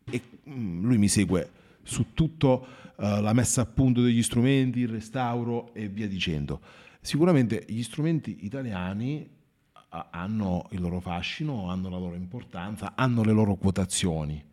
e 0.03 0.21
mm, 0.49 0.85
lui 0.85 0.97
mi 0.97 1.07
segue 1.07 1.49
su 1.83 2.13
tutto 2.13 2.67
eh, 2.97 3.21
la 3.21 3.33
messa 3.33 3.61
a 3.61 3.65
punto 3.65 4.01
degli 4.01 4.21
strumenti, 4.21 4.79
il 4.79 4.89
restauro 4.89 5.73
e 5.73 5.87
via 5.87 6.07
dicendo. 6.07 6.59
Sicuramente 7.01 7.63
gli 7.67 7.81
strumenti 7.81 8.39
italiani 8.41 9.37
hanno 9.89 10.67
il 10.71 10.81
loro 10.81 10.99
fascino, 10.99 11.69
hanno 11.69 11.89
la 11.89 11.97
loro 11.97 12.15
importanza, 12.15 12.93
hanno 12.95 13.23
le 13.23 13.31
loro 13.31 13.55
quotazioni 13.55 14.43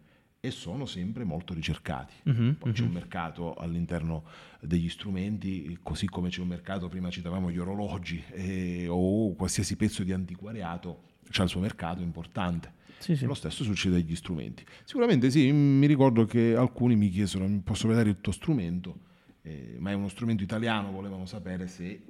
e 0.40 0.51
sono 0.51 0.87
sempre 0.87 1.25
molto 1.25 1.53
ricercati. 1.55 2.14
Mhm, 2.25 2.57
Poi 2.59 2.72
c'è 2.72 2.83
un 2.83 2.92
mercato 2.92 3.55
all'interno 3.55 4.25
degli 4.61 4.88
strumenti, 4.88 5.79
così 5.83 6.07
come 6.07 6.29
c'è 6.29 6.40
un 6.40 6.49
mercato, 6.49 6.88
prima 6.88 7.11
citavamo 7.11 7.51
gli 7.51 7.59
orologi 7.59 8.22
eh, 8.31 8.87
o 8.88 9.35
qualsiasi 9.35 9.77
pezzo 9.77 10.05
di 10.05 10.12
antiquariato, 10.12 11.03
c'ha 11.31 11.42
il 11.42 11.49
suo 11.49 11.61
mercato 11.61 12.01
importante. 12.01 12.75
Sì, 12.99 13.16
sì. 13.16 13.27
Lo 13.27 13.35
stesso 13.35 13.62
succede 13.62 13.96
agli 13.96 14.14
strumenti. 14.14 14.64
Sicuramente 14.85 15.31
sì, 15.31 15.53
mi 15.53 15.87
ricordo 15.87 16.25
che 16.25 16.55
alcuni 16.57 16.96
mi 16.96 17.11
chiesero, 17.11 17.46
posso 17.62 17.88
vedere 17.88 18.09
il 18.09 18.20
tuo 18.20 18.33
strumento? 18.33 19.01
Eh, 19.42 19.77
ma 19.79 19.90
è 19.90 19.94
uno 19.94 20.09
strumento 20.09 20.42
italiano, 20.42 20.90
volevano 20.90 21.27
sapere 21.27 21.66
se 21.68 22.03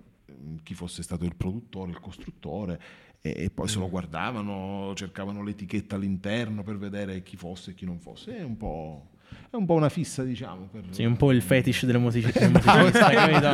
chi 0.62 0.74
fosse 0.74 1.02
stato 1.02 1.24
il 1.24 1.34
produttore, 1.36 1.90
il 1.90 2.00
costruttore, 2.00 2.80
e, 3.20 3.50
poi 3.52 3.66
Mm. 3.66 3.68
se 3.68 3.78
lo 3.78 3.88
guardavano, 3.88 4.92
cercavano 4.94 5.42
l'etichetta 5.42 5.96
all'interno 5.96 6.62
per 6.62 6.76
vedere 6.78 7.22
chi 7.22 7.36
fosse 7.36 7.72
e 7.72 7.74
chi 7.74 7.84
non 7.84 7.98
fosse. 7.98 8.36
È 8.36 8.42
un 8.42 8.56
po', 8.56 9.08
è 9.50 9.56
un 9.56 9.66
po' 9.66 9.74
una 9.74 9.88
fissa, 9.88 10.22
diciamo. 10.22 10.68
Per... 10.70 10.84
Sì, 10.90 11.04
un 11.04 11.16
po' 11.16 11.32
il 11.32 11.42
fetish 11.42 11.86
delle 11.86 11.98
musici- 11.98 12.30
dei 12.38 12.48
musicisti, 12.48 12.98
capito? 12.98 13.48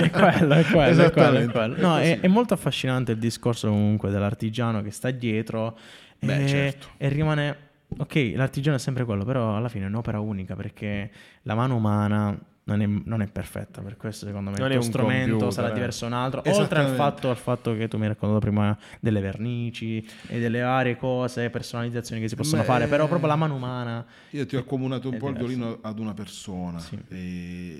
È 0.00 0.10
quello, 0.10 0.54
è 0.54 0.64
quello, 0.64 1.02
è 1.04 1.10
quello, 1.10 1.38
è 1.38 1.50
quello. 1.50 1.76
No, 1.76 1.98
è, 1.98 2.20
è 2.20 2.28
molto 2.28 2.54
affascinante 2.54 3.12
il 3.12 3.18
discorso 3.18 3.68
comunque 3.68 4.10
dell'artigiano 4.10 4.80
che 4.82 4.90
sta 4.90 5.10
dietro 5.10 5.78
Beh, 6.20 6.44
e, 6.44 6.48
certo. 6.48 6.88
e 6.96 7.08
rimane... 7.08 7.66
Ok, 7.98 8.32
l'artigiano 8.34 8.76
è 8.76 8.80
sempre 8.80 9.04
quello, 9.04 9.24
però 9.24 9.56
alla 9.56 9.68
fine 9.70 9.84
è 9.86 9.88
un'opera 9.88 10.20
unica 10.20 10.54
perché 10.54 11.10
la 11.42 11.54
mano 11.54 11.76
umana 11.76 12.38
non 12.68 12.82
è, 12.82 12.86
non 12.86 13.22
è 13.22 13.26
perfetta, 13.26 13.80
per 13.80 13.96
questo 13.96 14.26
secondo 14.26 14.50
me 14.50 14.58
Non 14.58 14.70
il 14.70 14.76
è 14.76 14.78
tuo 14.78 14.86
un 14.86 14.92
strumento 14.92 15.30
computer, 15.30 15.52
sarà 15.52 15.70
eh. 15.70 15.72
diverso 15.72 16.06
da 16.08 16.16
un 16.16 16.22
altro, 16.22 16.42
oltre 16.44 16.78
al 16.80 16.94
fatto, 16.94 17.30
al 17.30 17.36
fatto 17.36 17.74
che 17.74 17.88
tu 17.88 17.96
mi 17.96 18.02
hai 18.02 18.08
raccontato 18.10 18.40
prima 18.40 18.76
delle 19.00 19.20
vernici 19.20 20.06
e 20.26 20.38
delle 20.38 20.60
varie 20.60 20.96
cose, 20.96 21.48
personalizzazioni 21.48 22.20
che 22.20 22.28
si 22.28 22.36
possono 22.36 22.60
Beh, 22.60 22.66
fare, 22.66 22.86
però 22.86 23.06
proprio 23.06 23.28
la 23.28 23.36
mano 23.36 23.54
umana... 23.54 24.04
Io 24.30 24.44
ti 24.44 24.56
ho 24.56 24.60
accomunato 24.60 25.08
un 25.08 25.16
po' 25.16 25.28
il 25.28 25.34
diverso. 25.34 25.56
violino 25.56 25.78
ad 25.80 25.98
una 25.98 26.12
persona. 26.12 26.78
Sì. 26.78 26.98
E 27.08 27.16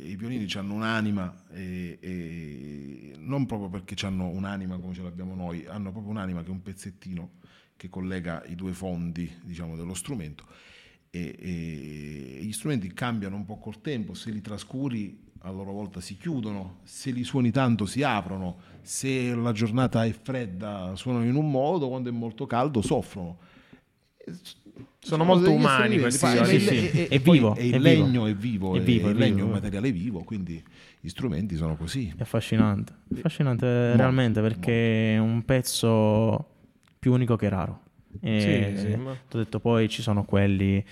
I 0.06 0.16
violini 0.16 0.46
hanno 0.54 0.74
un'anima, 0.74 1.34
e, 1.52 1.98
e 2.00 3.12
non 3.18 3.44
proprio 3.46 3.68
perché 3.68 4.06
hanno 4.06 4.28
un'anima 4.28 4.78
come 4.78 4.94
ce 4.94 5.02
l'abbiamo 5.02 5.34
noi, 5.34 5.66
hanno 5.68 5.90
proprio 5.90 6.12
un'anima 6.12 6.40
che 6.42 6.48
è 6.48 6.50
un 6.50 6.62
pezzettino 6.62 7.30
che 7.76 7.88
collega 7.88 8.42
i 8.46 8.54
due 8.54 8.72
fondi 8.72 9.30
diciamo, 9.42 9.76
dello 9.76 9.94
strumento. 9.94 10.44
E, 11.10 11.36
e 11.40 12.44
gli 12.44 12.52
strumenti 12.52 12.92
cambiano 12.92 13.36
un 13.36 13.44
po' 13.44 13.58
col 13.58 13.80
tempo, 13.80 14.14
se 14.14 14.30
li 14.30 14.40
trascuri 14.40 15.26
a 15.42 15.50
loro 15.50 15.72
volta 15.72 16.00
si 16.00 16.16
chiudono, 16.16 16.78
se 16.82 17.10
li 17.10 17.24
suoni 17.24 17.50
tanto 17.50 17.86
si 17.86 18.02
aprono, 18.02 18.56
se 18.82 19.34
la 19.34 19.52
giornata 19.52 20.04
è 20.04 20.12
fredda 20.12 20.92
suonano 20.96 21.24
in 21.24 21.36
un 21.36 21.50
modo, 21.50 21.88
quando 21.88 22.08
è 22.08 22.12
molto 22.12 22.46
caldo 22.46 22.82
soffrono. 22.82 23.38
Sono 24.98 25.24
molto 25.24 25.48
degli 25.48 25.58
umani 25.58 25.98
questi 25.98 26.26
Sì, 26.44 26.60
sì. 26.60 26.76
e 26.76 27.08
È 27.08 27.18
vivo, 27.18 27.54
è 27.54 27.62
il 27.62 27.80
legno 27.80 28.26
è 28.26 28.34
vivo, 28.34 28.74
È 28.74 28.80
vivo, 28.80 29.08
il 29.08 29.16
legno 29.16 29.38
è 29.38 29.42
un 29.42 29.50
materiale 29.50 29.90
vivo, 29.92 30.20
quindi 30.24 30.62
gli 31.00 31.08
strumenti 31.08 31.56
sono 31.56 31.76
così. 31.76 32.12
È 32.14 32.22
affascinante, 32.22 32.92
affascinante 33.14 33.66
Molto, 33.66 33.96
realmente 33.96 34.40
perché 34.40 35.14
è 35.14 35.18
un 35.18 35.44
pezzo 35.44 36.56
più 36.98 37.12
unico 37.12 37.36
che 37.36 37.48
raro. 37.48 37.82
E 38.20 38.72
Sì, 38.74 38.80
sì, 38.90 38.96
ma- 38.96 39.16
ti 39.28 39.36
ho 39.36 39.38
detto 39.38 39.60
poi 39.60 39.88
ci 39.88 40.02
sono 40.02 40.24
quelli 40.24 40.84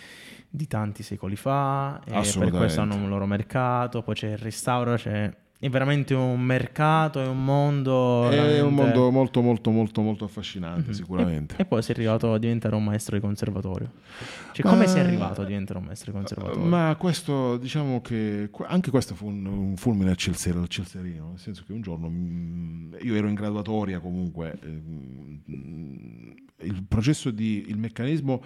di 0.48 0.66
tanti 0.66 1.02
secoli 1.02 1.36
fa, 1.36 2.00
e 2.04 2.32
per 2.38 2.50
questo 2.50 2.80
hanno 2.80 2.94
un 2.94 3.08
loro 3.08 3.26
mercato, 3.26 4.02
poi 4.02 4.14
c'è 4.14 4.30
il 4.30 4.38
restauro, 4.38 4.94
c'è 4.94 5.30
è 5.58 5.70
veramente 5.70 6.12
un 6.12 6.42
mercato, 6.42 7.18
è 7.18 7.26
un 7.26 7.42
mondo... 7.42 8.26
È 8.26 8.36
veramente- 8.36 8.62
un 8.62 8.74
mondo 8.74 9.10
molto 9.10 9.40
molto 9.40 9.70
molto 9.70 10.02
molto 10.02 10.24
affascinante, 10.26 10.92
sicuramente. 10.92 11.54
E 11.56 11.64
poi 11.64 11.80
sei 11.80 11.94
arrivato 11.94 12.30
a 12.34 12.38
diventare 12.38 12.74
un 12.76 12.84
maestro 12.84 13.16
di 13.16 13.22
conservatorio. 13.22 13.90
Cioè, 14.52 14.66
Ma- 14.66 14.70
come 14.72 14.86
sei 14.86 15.00
arrivato 15.00 15.40
a 15.40 15.44
diventare 15.46 15.78
un 15.78 15.86
maestro 15.86 16.12
di 16.12 16.18
conservatorio? 16.18 16.62
Ma 16.62 16.94
questo, 16.98 17.56
diciamo 17.56 18.02
che 18.02 18.50
anche 18.66 18.90
questo 18.90 19.14
fu 19.14 19.28
un, 19.28 19.46
un 19.46 19.76
fulmine 19.76 20.10
al, 20.10 20.16
Celser- 20.16 20.56
al 20.56 20.68
Celserino, 20.68 21.30
nel 21.30 21.38
senso 21.38 21.64
che 21.66 21.72
un 21.72 21.80
giorno 21.80 22.10
mm, 22.10 22.94
io 23.00 23.14
ero 23.14 23.26
in 23.26 23.34
graduatoria 23.34 23.98
comunque, 23.98 24.58
ehm, 24.62 25.40
il 26.66 26.84
processo 26.86 27.30
di, 27.30 27.64
il 27.68 27.78
meccanismo 27.78 28.42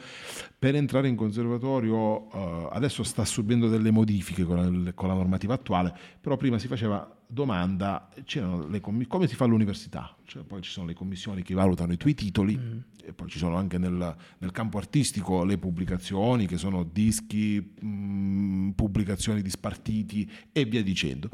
per 0.58 0.74
entrare 0.74 1.08
in 1.08 1.16
conservatorio 1.16 2.30
eh, 2.30 2.68
adesso 2.72 3.02
sta 3.02 3.24
subendo 3.24 3.68
delle 3.68 3.90
modifiche 3.90 4.44
con 4.44 4.84
la, 4.84 4.92
con 4.92 5.08
la 5.08 5.14
normativa 5.14 5.54
attuale, 5.54 5.94
però 6.20 6.36
prima 6.36 6.58
si 6.58 6.66
faceva 6.66 7.16
domanda, 7.26 8.08
c'erano 8.24 8.66
le 8.66 8.80
come 8.80 9.28
si 9.28 9.36
fa 9.36 9.44
all'università, 9.44 10.16
Cioè, 10.24 10.42
poi 10.42 10.62
ci 10.62 10.70
sono 10.70 10.86
le 10.86 10.94
commissioni 10.94 11.42
che 11.42 11.54
valutano 11.54 11.92
i 11.92 11.96
tuoi 11.96 12.14
titoli 12.14 12.82
e 13.04 13.12
poi 13.12 13.28
ci 13.28 13.38
sono 13.38 13.56
anche 13.56 13.78
nel, 13.78 14.16
nel 14.38 14.50
campo 14.50 14.78
artistico 14.78 15.44
le 15.44 15.56
pubblicazioni 15.56 16.46
che 16.46 16.58
sono 16.58 16.82
dischi, 16.82 17.74
mh, 17.80 18.70
pubblicazioni 18.70 19.42
di 19.42 19.50
spartiti 19.50 20.30
e 20.52 20.64
via 20.64 20.82
dicendo. 20.82 21.30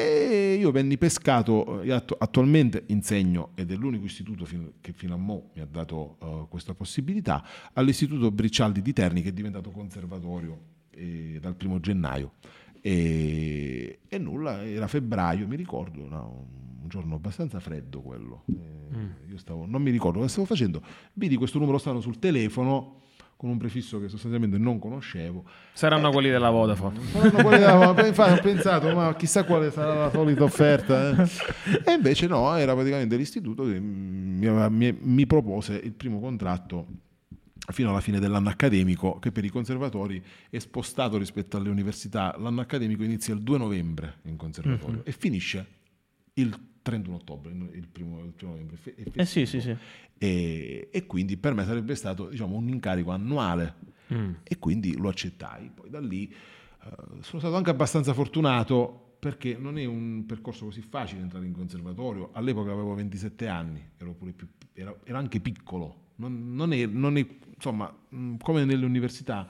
E 0.00 0.54
io 0.60 0.70
venni 0.70 0.96
pescato, 0.96 1.80
attu- 1.80 2.16
attualmente 2.16 2.84
insegno 2.86 3.50
ed 3.56 3.72
è 3.72 3.74
l'unico 3.74 4.04
istituto 4.04 4.46
che 4.80 4.92
fino 4.92 5.14
a 5.14 5.16
mo' 5.16 5.50
mi 5.54 5.60
ha 5.60 5.66
dato 5.68 6.18
eh, 6.22 6.46
questa 6.48 6.72
possibilità, 6.72 7.44
all'Istituto 7.72 8.30
Bricialdi 8.30 8.80
di 8.80 8.92
Terni 8.92 9.22
che 9.22 9.30
è 9.30 9.32
diventato 9.32 9.72
conservatorio 9.72 10.56
eh, 10.90 11.38
dal 11.40 11.56
primo 11.56 11.80
gennaio. 11.80 12.34
E, 12.80 13.98
e 14.06 14.18
nulla, 14.18 14.64
era 14.64 14.86
febbraio, 14.86 15.48
mi 15.48 15.56
ricordo, 15.56 16.06
era 16.06 16.20
un 16.20 16.86
giorno 16.86 17.16
abbastanza 17.16 17.58
freddo 17.58 18.00
quello. 18.00 18.44
Eh, 18.46 19.30
Io 19.30 19.36
stavo, 19.36 19.66
non 19.66 19.82
mi 19.82 19.90
ricordo 19.90 20.18
cosa 20.18 20.30
stavo 20.30 20.46
facendo, 20.46 20.80
vidi 21.14 21.34
questo 21.34 21.58
numero 21.58 21.78
strano 21.78 22.00
sul 22.00 22.20
telefono 22.20 23.00
con 23.38 23.50
un 23.50 23.56
prefisso 23.56 24.00
che 24.00 24.08
sostanzialmente 24.08 24.58
non 24.58 24.80
conoscevo. 24.80 25.44
Saranno 25.72 26.10
quelli 26.10 26.28
della 26.28 26.50
Vodafone. 26.50 26.98
Saranno 27.04 27.42
quelli 27.42 27.58
della- 27.60 27.92
ma 27.92 28.02
infatti 28.06 28.36
ho 28.36 28.42
pensato, 28.42 28.92
ma 28.92 29.14
chissà 29.14 29.44
quale 29.44 29.70
sarà 29.70 29.94
la 29.94 30.10
solita 30.10 30.42
offerta. 30.42 31.10
eh. 31.22 31.28
E 31.86 31.92
invece 31.92 32.26
no, 32.26 32.52
era 32.56 32.74
praticamente 32.74 33.16
l'istituto 33.16 33.62
che 33.62 33.78
mi, 33.78 34.48
mi- 34.70 34.98
mi 35.00 35.26
propose 35.26 35.74
il 35.76 35.92
primo 35.92 36.18
contratto 36.18 36.86
fino 37.70 37.90
alla 37.90 38.00
fine 38.00 38.18
dell'anno 38.18 38.48
accademico, 38.48 39.20
che 39.20 39.30
per 39.30 39.44
i 39.44 39.50
conservatori 39.50 40.20
è 40.50 40.58
spostato 40.58 41.16
rispetto 41.16 41.56
alle 41.56 41.68
università. 41.68 42.34
L'anno 42.38 42.60
accademico 42.62 43.04
inizia 43.04 43.34
il 43.34 43.42
2 43.42 43.56
novembre 43.58 44.16
in 44.24 44.34
conservatorio 44.36 45.02
e 45.04 45.12
finisce 45.12 45.66
il 46.34 46.52
31 46.88 47.16
ottobre, 47.16 47.52
il 47.52 47.86
primo, 47.90 48.20
il 48.24 48.32
primo 48.32 48.52
novembre. 48.52 48.76
Fe- 48.76 48.94
Eh 49.14 49.24
sì, 49.26 49.46
sì, 49.46 49.60
sì. 49.60 49.76
E, 50.18 50.88
e 50.90 51.06
quindi 51.06 51.36
per 51.36 51.54
me 51.54 51.64
sarebbe 51.64 51.94
stato 51.94 52.28
diciamo, 52.28 52.56
un 52.56 52.68
incarico 52.68 53.10
annuale 53.10 53.74
Mm. 54.12 54.32
e 54.42 54.58
quindi 54.58 54.96
lo 54.96 55.10
accettai. 55.10 55.70
Poi 55.74 55.90
da 55.90 56.00
lì 56.00 56.26
eh, 56.32 56.88
sono 57.20 57.40
stato 57.40 57.54
anche 57.56 57.68
abbastanza 57.68 58.14
fortunato 58.14 59.16
perché 59.18 59.56
non 59.58 59.76
è 59.76 59.84
un 59.84 60.24
percorso 60.26 60.64
così 60.64 60.80
facile 60.80 61.20
entrare 61.20 61.44
in 61.44 61.52
conservatorio. 61.52 62.30
All'epoca 62.32 62.72
avevo 62.72 62.94
27 62.94 63.46
anni, 63.48 63.82
ero, 63.98 64.12
pure 64.14 64.32
più, 64.32 64.48
ero, 64.72 65.00
ero 65.04 65.18
anche 65.18 65.40
piccolo. 65.40 66.06
Non, 66.16 66.54
non 66.54 66.72
è, 66.72 66.86
non 66.86 67.18
è- 67.18 67.26
insomma, 67.54 67.94
mh, 68.08 68.36
come 68.38 68.64
nelle 68.64 68.86
università, 68.86 69.46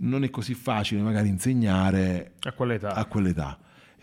non 0.00 0.24
è 0.24 0.30
così 0.30 0.54
facile 0.54 1.00
magari 1.00 1.28
insegnare 1.28 2.32
A 2.40 2.52
quell'età. 2.52 2.94
a 2.94 3.04
quell'età. 3.04 3.58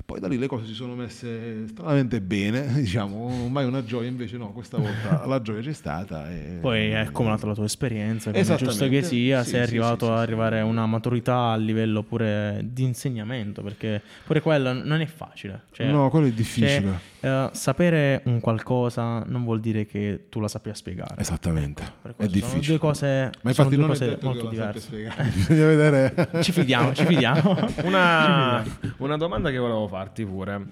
Poi 0.06 0.20
da 0.20 0.28
lì 0.28 0.38
le 0.38 0.46
cose 0.46 0.68
si 0.68 0.74
sono 0.74 0.94
messe 0.94 1.68
stranamente 1.68 2.22
bene, 2.22 2.72
diciamo, 2.80 3.48
mai 3.50 3.66
una 3.66 3.84
gioia, 3.84 4.08
invece 4.08 4.38
no, 4.38 4.52
questa 4.52 4.78
volta 4.78 5.26
la 5.26 5.42
gioia 5.42 5.62
c'è 5.62 5.74
stata. 5.74 6.30
E... 6.30 6.60
Poi 6.62 6.94
hai 6.94 7.06
accumulato 7.08 7.48
la 7.48 7.56
tua 7.56 7.66
esperienza, 7.66 8.32
come 8.32 8.44
è 8.44 8.56
giusto 8.56 8.88
che 8.88 9.02
sia, 9.02 9.44
Sì, 9.44 9.50
sei 9.50 9.66
sì, 9.66 9.68
arrivato 9.68 10.06
sì, 10.06 10.12
a 10.12 10.20
arrivare 10.20 10.60
a 10.60 10.66
una 10.66 10.86
maturità 10.86 11.50
a 11.50 11.56
livello 11.56 12.04
pure 12.04 12.64
di 12.64 12.84
insegnamento, 12.84 13.64
perché 13.64 14.00
pure 14.26 14.42
quello 14.42 14.74
non 14.74 15.02
è 15.02 15.08
facile. 15.08 15.62
Cioè, 15.72 15.90
no, 15.90 16.10
quello 16.12 16.28
è 16.28 16.34
cioè, 16.36 16.84
difficile. 17.26 17.46
eh, 17.46 17.50
sapere 17.56 18.22
un 18.26 18.40
qualcosa 18.40 19.24
non 19.26 19.44
vuol 19.44 19.60
dire 19.60 19.86
che 19.86 20.26
tu 20.30 20.40
la 20.40 20.48
sappia 20.48 20.74
spiegare. 20.74 21.16
Esatamente, 21.18 21.84
Per 22.02 22.12
è 22.12 22.16
questo 22.16 22.34
sono 22.38 22.42
due 22.42 22.50
difficile. 22.50 22.78
cose, 22.78 23.06
Ma 23.08 23.30
sono 23.32 23.50
infatti 23.50 23.70
due 23.76 23.78
non 23.78 23.86
è 23.86 23.98
cose 23.98 24.18
molto 24.22 24.48
diverse. 24.50 24.90
bisogna 25.36 25.66
vedere. 25.66 26.30
Ci 26.42 26.52
fidiamo, 26.52 26.94
ci 26.94 27.06
fidiamo. 27.06 27.58
Una, 27.86 28.64
una 28.98 29.18
domanda 29.18 29.50
che 29.52 29.58
volevo 29.58 29.88
farti 29.88 30.26
pure, 30.26 30.68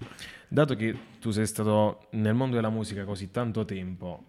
dato 0.48 0.76
che 0.76 0.96
tu 1.20 1.32
sei 1.32 1.46
stato 1.46 2.08
nel 2.12 2.34
mondo 2.34 2.56
della 2.56 2.70
musica 2.70 3.04
così 3.04 3.32
tanto 3.32 3.66
tempo, 3.66 4.24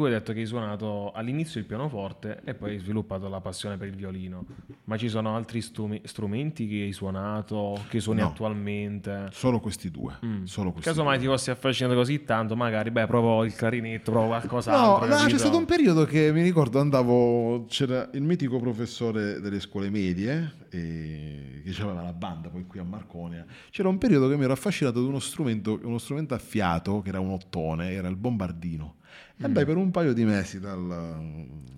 tu 0.00 0.06
hai 0.06 0.12
detto 0.12 0.32
che 0.32 0.40
hai 0.40 0.46
suonato 0.46 1.12
all'inizio 1.12 1.60
il 1.60 1.66
pianoforte 1.66 2.40
e 2.44 2.54
poi 2.54 2.70
hai 2.70 2.78
sviluppato 2.78 3.28
la 3.28 3.40
passione 3.42 3.76
per 3.76 3.88
il 3.88 3.94
violino, 3.94 4.46
ma 4.84 4.96
ci 4.96 5.10
sono 5.10 5.36
altri 5.36 5.60
stumi- 5.60 6.00
strumenti 6.04 6.66
che 6.66 6.76
hai 6.84 6.92
suonato, 6.92 7.78
che 7.90 8.00
suoni 8.00 8.20
No. 8.20 8.28
attualmente? 8.28 9.28
Solo 9.30 9.60
questi 9.60 9.90
due. 9.90 10.14
Mm. 10.24 10.44
Solo 10.44 10.72
questi 10.72 10.88
Casomai 10.88 11.16
due. 11.18 11.26
ti 11.26 11.30
fossi 11.32 11.50
affascinato 11.50 11.94
così 11.94 12.24
tanto, 12.24 12.56
magari, 12.56 12.90
beh, 12.90 13.06
provo 13.06 13.44
il 13.44 13.54
clarinetto, 13.54 14.10
provo 14.10 14.24
No, 14.24 14.30
qualcos'altro. 14.38 15.06
no, 15.06 15.14
c'è 15.14 15.20
capito? 15.20 15.38
stato 15.38 15.56
un 15.58 15.64
periodo 15.66 16.04
che 16.06 16.32
mi 16.32 16.42
ricordo 16.42 16.78
andavo, 16.80 17.66
c'era 17.66 18.08
il 18.14 18.22
mitico 18.22 18.58
professore 18.58 19.38
delle 19.40 19.60
scuole 19.60 19.90
medie 19.90 20.54
eh, 20.70 21.62
che 21.64 21.82
aveva 21.82 22.02
la 22.02 22.12
banda 22.14 22.48
poi 22.48 22.64
qui 22.66 22.78
a 22.78 22.84
Marconia. 22.84 23.44
C'era 23.70 23.88
un 23.88 23.98
periodo 23.98 24.28
che 24.28 24.36
mi 24.36 24.44
ero 24.44 24.52
affascinato 24.54 24.98
ad 24.98 25.04
uno 25.04 25.18
strumento, 25.18 25.78
uno 25.82 25.98
strumento 25.98 26.32
a 26.34 26.38
fiato 26.38 27.00
che 27.02 27.10
era 27.10 27.20
un 27.20 27.30
ottone, 27.30 27.90
era 27.92 28.08
il 28.08 28.16
bombardino. 28.16 28.94
E 29.40 29.44
andai 29.44 29.64
per 29.64 29.76
un 29.76 29.90
paio 29.90 30.12
di 30.12 30.24
mesi 30.24 30.60
dal, 30.60 30.78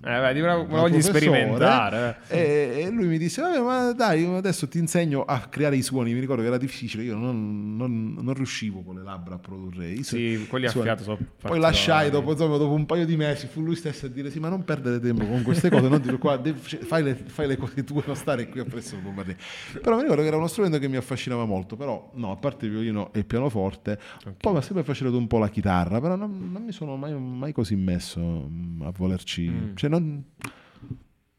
Eh, 0.04 0.20
beh, 0.20 0.40
voglio 0.42 0.66
professore, 0.98 1.02
sperimentare. 1.20 2.16
eh. 2.26 2.36
E, 2.36 2.82
e 2.86 2.90
lui 2.90 3.06
mi 3.06 3.18
disse: 3.18 3.40
Vabbè, 3.40 3.60
ma 3.60 3.92
dai, 3.92 4.24
adesso 4.24 4.66
ti 4.66 4.78
insegno 4.78 5.22
a 5.24 5.38
creare 5.48 5.76
i 5.76 5.82
suoni. 5.82 6.12
Mi 6.12 6.18
ricordo 6.18 6.42
che 6.42 6.48
era 6.48 6.58
difficile, 6.58 7.04
io 7.04 7.14
non, 7.14 7.76
non- 7.76 8.14
non 8.20 8.34
riuscivo 8.34 8.82
con 8.82 8.96
le 8.96 9.04
labbra 9.04 9.36
a 9.36 9.38
produrre 9.38 9.90
i 9.90 10.02
su- 10.02 10.16
Sì, 10.16 10.44
quelli 10.48 10.66
a 10.66 10.70
suoni. 10.70 10.86
fiato 10.88 11.04
sono 11.04 11.18
Poi 11.40 11.60
lasciai 11.60 12.10
dopo, 12.10 12.32
insomma, 12.32 12.56
dopo 12.56 12.72
un 12.74 12.84
paio 12.84 13.06
di 13.06 13.14
mesi, 13.16 13.46
fu 13.46 13.60
lui 13.60 13.76
stesso 13.76 14.06
a 14.06 14.08
dire: 14.08 14.28
Sì, 14.32 14.40
ma 14.40 14.48
non 14.48 14.64
perdere 14.64 14.98
tempo 14.98 15.24
con 15.24 15.42
queste 15.42 15.70
cose, 15.70 15.86
non 15.88 16.00
dire 16.00 16.18
qua, 16.18 16.40
cioè, 16.42 16.80
fai, 16.80 17.04
le, 17.04 17.14
fai 17.14 17.46
le 17.46 17.56
cose 17.56 17.84
tue, 17.84 18.02
non 18.04 18.16
stare 18.16 18.48
qui 18.48 18.58
appresso 18.58 18.96
il 18.96 19.02
bombardino. 19.02 19.36
Però 19.80 19.94
mi 19.94 20.02
ricordo 20.02 20.22
che 20.22 20.26
era 20.28 20.36
uno 20.36 20.48
strumento 20.48 20.80
che 20.80 20.88
mi 20.88 20.96
affascinava 20.96 21.44
molto. 21.44 21.76
Però, 21.76 22.10
no, 22.14 22.32
a 22.32 22.36
parte 22.38 22.64
il 22.64 22.72
violino 22.72 23.12
e 23.12 23.20
il 23.20 23.24
pianoforte, 23.26 24.00
poi 24.36 24.50
mi 24.52 24.58
ha 24.58 24.62
sempre 24.62 24.82
affascinato 24.82 25.16
un 25.16 25.28
po' 25.28 25.38
la 25.38 25.48
chitarra. 25.48 26.00
Però 26.00 26.16
non, 26.16 26.50
non 26.50 26.64
mi 26.64 26.72
sono 26.72 26.96
mai, 26.96 27.12
mai 27.14 27.51
così 27.52 27.76
messo 27.76 28.20
mm, 28.20 28.82
a 28.82 28.90
volerci, 28.90 29.48
Mm. 29.48 29.74
cioè, 29.74 29.88
non. 29.90 30.22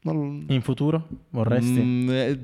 non- 0.02 0.44
In 0.48 0.60
futuro 0.60 1.08
vorresti? 1.30 1.80
Mm, 1.80 2.10
eh, 2.10 2.40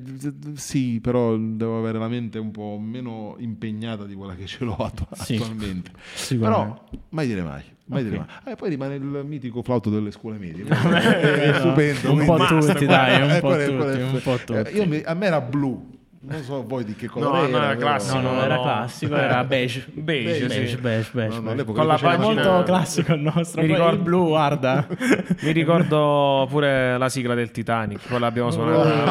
sì, 0.54 0.98
però 1.00 1.36
devo 1.36 1.78
avere 1.78 1.98
la 1.98 2.08
mente 2.08 2.38
un 2.38 2.50
po' 2.50 2.78
meno 2.80 3.36
impegnata 3.38 4.04
di 4.06 4.14
quella 4.14 4.34
che 4.34 4.46
ce 4.46 4.64
l'ho 4.64 4.76
attu- 4.80 5.12
Sì. 5.14 5.34
attualmente. 5.34 5.90
Sicuramente. 6.14 6.78
Però 6.88 7.00
mai 7.10 7.26
dire 7.26 7.42
mai. 7.42 7.62
mai 7.86 8.04
dire 8.04 8.16
Ok. 8.18 8.26
mai. 8.44 8.52
Eh, 8.52 8.56
poi 8.56 8.70
rimane 8.70 8.94
il 8.94 9.22
mitico 9.26 9.62
flauto 9.62 9.90
delle 9.90 10.10
scuole 10.10 10.38
medie. 10.38 10.64
È 10.64 11.50
no. 11.50 11.58
stupendo. 11.58 12.12
Un 12.12 12.24
po' 12.24 12.36
tutti, 12.46 12.86
dai, 12.86 13.20
un 13.22 13.30
Eh, 13.30 13.40
po' 13.40 13.50
tutti, 13.50 14.52
eh, 14.54 14.62
tutti. 14.72 15.02
a 15.04 15.14
me 15.14 15.26
era 15.26 15.40
blu. 15.42 15.98
Non 16.22 16.42
so 16.42 16.62
voi 16.66 16.84
di 16.84 16.94
che 16.94 17.06
No, 17.06 17.12
colore 17.12 17.40
no, 17.48 17.56
era. 17.56 17.56
era 17.56 17.66
però- 17.76 17.78
classico. 17.80 18.18
No, 18.20 18.32
no, 18.34 18.42
era 18.42 18.54
no. 18.56 18.62
classico, 18.62 19.16
era 19.16 19.42
beige. 19.44 19.86
Beige, 19.90 20.46
beige, 20.46 20.66
sì. 20.68 20.76
beige, 20.76 21.08
beige, 21.12 21.34
No, 21.36 21.40
no, 21.40 21.54
beige. 21.54 21.64
Con 21.72 21.86
la 21.86 21.96
pagina- 21.96 22.18
Molto 22.26 22.62
classico 22.64 23.14
il 23.14 23.20
nostro. 23.22 23.62
Mi 23.62 23.68
ricordo- 23.68 23.96
il 23.96 24.02
blu, 24.02 24.26
guarda. 24.28 24.86
Mi 25.40 25.50
ricordo 25.52 26.46
pure 26.50 26.98
la 26.98 27.08
sigla 27.08 27.32
del 27.34 27.50
Titanic, 27.50 28.06
quella 28.06 28.30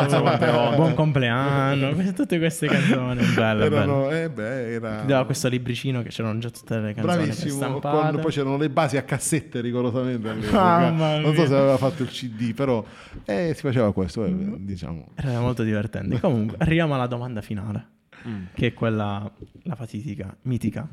so 0.07 0.21
quante 0.21 0.51
volte. 0.51 0.75
Buon 0.75 0.93
compleanno, 0.93 1.95
tutte 2.13 2.37
queste 2.37 2.67
canzoni 2.67 3.25
belle, 3.33 3.69
belle. 3.69 3.75
Erano, 3.75 4.09
eh, 4.11 4.29
beh, 4.29 4.73
era... 4.75 4.95
Ti 4.99 5.07
dava 5.07 5.25
questo 5.25 5.47
libricino 5.47 6.03
che 6.03 6.09
c'erano 6.09 6.37
già 6.37 6.51
tutte 6.51 6.77
le 6.77 6.93
canzoni 6.93 7.15
Bravissimo, 7.23 7.53
stampate. 7.55 8.11
con- 8.11 8.21
poi 8.21 8.31
c'erano 8.31 8.57
le 8.57 8.69
basi 8.69 8.97
a 8.97 9.01
cassette 9.01 9.61
rigorosamente. 9.61 10.31
Mamma 10.51 11.17
Non 11.17 11.33
so 11.33 11.47
se 11.47 11.55
aveva 11.55 11.77
fatto 11.77 12.03
il 12.03 12.09
CD, 12.09 12.53
però 12.53 12.83
eh, 13.25 13.53
si 13.55 13.61
faceva 13.61 13.91
questo, 13.93 14.25
eh, 14.25 14.31
diciamo. 14.59 15.07
Era 15.15 15.39
molto 15.39 15.63
divertente. 15.63 16.19
Comunque, 16.19 16.57
arriviamo 16.59 16.93
alla 16.93 16.98
domanda 17.07 17.41
finale, 17.41 17.87
Mm. 18.27 18.47
che 18.53 18.67
è 18.67 18.73
quella, 18.73 19.31
la 19.63 19.75
fatidica, 19.75 20.35
mitica. 20.41 20.85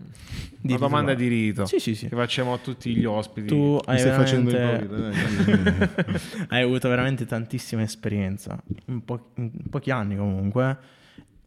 di 0.60 0.68
Una 0.74 0.78
domanda 0.78 1.12
di 1.14 1.26
rito 1.26 1.66
Sì, 1.66 1.80
sì, 1.80 1.96
sì. 1.96 2.08
che 2.08 2.14
facciamo 2.14 2.52
a 2.52 2.58
tutti 2.58 2.94
gli 2.94 3.04
ospiti. 3.04 3.48
Tu 3.48 3.54
Mi 3.74 3.80
hai 3.86 3.98
stai 3.98 4.12
facendo 4.12 4.50
veramente... 4.50 4.96
dai. 4.96 6.20
hai 6.48 6.62
avuto 6.62 6.88
veramente 6.88 7.26
tantissima 7.26 7.82
esperienza, 7.82 8.62
in, 8.86 9.04
po- 9.04 9.30
in 9.36 9.50
pochi 9.68 9.90
anni 9.90 10.16
comunque. 10.16 10.78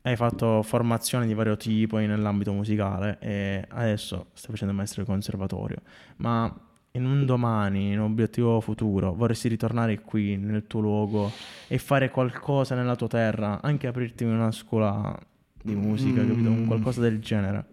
Hai 0.01 0.15
fatto 0.17 0.63
formazioni 0.63 1.27
di 1.27 1.33
vario 1.33 1.55
tipo 1.57 1.97
nell'ambito 1.97 2.51
musicale 2.51 3.17
e 3.21 3.65
adesso 3.69 4.27
stai 4.33 4.51
facendo 4.51 4.71
il 4.73 4.77
maestro 4.77 5.03
di 5.03 5.07
conservatorio. 5.09 5.81
Ma 6.17 6.53
in 6.91 7.05
un 7.05 7.25
domani, 7.25 7.91
in 7.91 7.99
un 7.99 8.05
obiettivo 8.11 8.59
futuro, 8.61 9.13
vorresti 9.13 9.47
ritornare 9.47 9.99
qui 10.01 10.37
nel 10.37 10.65
tuo 10.67 10.79
luogo 10.81 11.31
e 11.67 11.77
fare 11.77 12.09
qualcosa 12.09 12.75
nella 12.75 12.95
tua 12.95 13.07
terra, 13.07 13.61
anche 13.61 13.87
aprirti 13.87 14.23
una 14.23 14.51
scuola 14.51 15.17
di 15.61 15.75
musica, 15.75 16.25
capito? 16.25 16.49
Un 16.49 16.65
qualcosa 16.65 17.01
del 17.01 17.19
genere. 17.19 17.65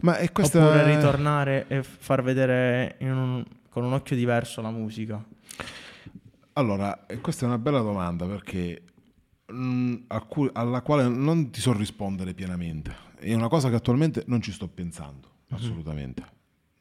Ma 0.00 0.16
è 0.16 0.32
questa... 0.32 0.64
Oppure 0.66 0.84
ritornare 0.96 1.66
e 1.68 1.82
far 1.82 2.22
vedere 2.22 2.96
un- 3.00 3.44
con 3.68 3.84
un 3.84 3.92
occhio 3.92 4.16
diverso 4.16 4.60
la 4.60 4.70
musica. 4.70 5.22
Allora, 6.54 7.06
eh, 7.06 7.20
questa 7.20 7.44
è 7.44 7.48
una 7.48 7.58
bella 7.58 7.80
domanda 7.80 8.26
perché 8.26 8.82
mm, 9.52 9.94
a 10.08 10.20
cui- 10.22 10.50
alla 10.52 10.82
quale 10.82 11.08
non 11.08 11.50
ti 11.50 11.60
so 11.60 11.72
rispondere 11.72 12.34
pienamente. 12.34 12.94
È 13.18 13.32
una 13.32 13.48
cosa 13.48 13.68
che 13.70 13.76
attualmente 13.76 14.24
non 14.26 14.42
ci 14.42 14.50
sto 14.52 14.66
pensando, 14.68 15.28
assolutamente. 15.50 16.24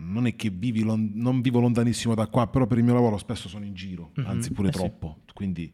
Non 0.03 0.25
è 0.27 0.35
che 0.35 0.49
vivi 0.49 0.83
lon- 0.83 1.11
non 1.13 1.41
vivo 1.41 1.59
lontanissimo 1.59 2.15
da 2.15 2.27
qua, 2.27 2.47
però 2.47 2.67
per 2.67 2.77
il 2.77 2.83
mio 2.83 2.93
lavoro 2.93 3.17
spesso 3.17 3.47
sono 3.47 3.65
in 3.65 3.73
giro, 3.73 4.11
anzi 4.23 4.51
pure 4.51 4.69
Eh 4.69 4.71
sì. 4.71 4.77
troppo. 4.77 5.19
Quindi, 5.33 5.71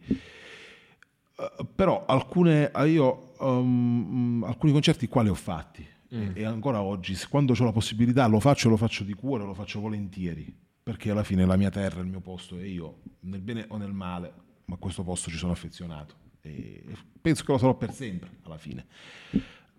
eh, 1.40 1.66
però 1.76 2.06
alcune, 2.06 2.72
eh, 2.72 2.90
io, 2.90 3.34
um, 3.40 4.40
mm, 4.40 4.44
alcuni 4.44 4.72
concerti 4.72 5.08
qua 5.08 5.24
li 5.24 5.30
ho 5.30 5.36
fatti 5.36 5.86
e, 6.10 6.32
e 6.34 6.44
ancora 6.44 6.82
oggi, 6.82 7.18
quando 7.30 7.54
ho 7.58 7.63
la 7.63 7.72
possibilità, 7.72 8.26
lo 8.28 8.40
faccio, 8.40 8.70
lo 8.70 8.78
faccio 8.78 9.04
di 9.04 9.13
cuore, 9.13 9.44
lo 9.44 9.54
faccio 9.54 9.80
volentieri, 9.80 10.56
perché 10.84 11.12
alla 11.12 11.24
fine 11.24 11.44
è 11.44 11.46
la 11.46 11.58
mia 11.58 11.70
terra, 11.70 12.02
il 12.02 12.08
mio 12.08 12.22
posto 12.22 12.58
e 12.58 12.68
io, 12.68 13.00
nel 13.22 13.42
bene 13.42 13.66
o 13.70 13.78
nel 13.78 13.94
male, 13.94 14.34
ma 14.66 14.76
a 14.76 14.78
questo 14.78 15.04
posto 15.04 15.30
ci 15.30 15.38
sono 15.38 15.52
affezionato 15.52 16.26
e 16.48 16.84
penso 17.22 17.44
che 17.44 17.52
lo 17.52 17.58
sarò 17.58 17.76
per 17.76 17.92
sempre 17.92 18.30
alla 18.44 18.58
fine. 18.58 18.86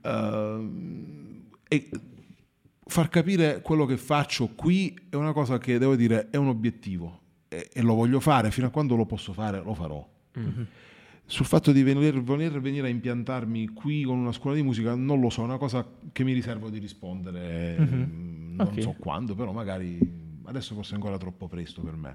Ehm, 0.03 1.49
e 1.69 1.91
far 2.89 3.09
capire 3.09 3.61
quello 3.63 3.85
che 3.85 3.97
faccio 3.97 4.49
qui 4.55 4.99
è 5.11 5.15
una 5.17 5.33
cosa 5.33 5.59
che 5.59 5.79
devo 5.79 5.95
dire 5.95 6.29
è 6.31 6.37
un 6.37 6.49
obiettivo 6.49 7.21
e, 7.49 7.69
e 7.73 7.83
lo 7.83 7.95
voglio 7.95 8.19
fare 8.21 8.51
fino 8.51 8.67
a 8.67 8.71
quando 8.71 8.97
lo 8.97 9.05
posso 9.07 9.33
fare 9.33 9.63
lo 9.63 9.75
farò 9.75 10.07
sul 11.31 11.45
fatto 11.45 11.73
di 11.73 11.83
venire, 11.83 12.19
voler 12.21 12.59
venire 12.61 12.87
a 12.87 12.91
impiantarmi 12.91 13.69
qui 13.69 14.03
con 14.05 14.17
una 14.17 14.33
scuola 14.33 14.57
di 14.57 14.63
musica 14.63 14.95
non 14.95 15.21
lo 15.21 15.29
so 15.31 15.43
è 15.43 15.45
una 15.45 15.59
cosa 15.59 15.87
che 16.13 16.25
mi 16.25 16.33
riservo 16.33 16.71
di 16.71 16.79
rispondere 16.79 17.77
mm, 17.79 18.57
non 18.57 18.67
Ok. 18.69 18.81
so 18.83 18.95
quando 18.99 19.35
però 19.35 19.53
magari 19.53 19.99
adesso 20.45 20.75
forse 20.75 20.93
è 20.93 20.95
ancora 20.95 21.19
troppo 21.19 21.47
presto 21.49 21.83
per 21.83 21.95
me 21.97 22.15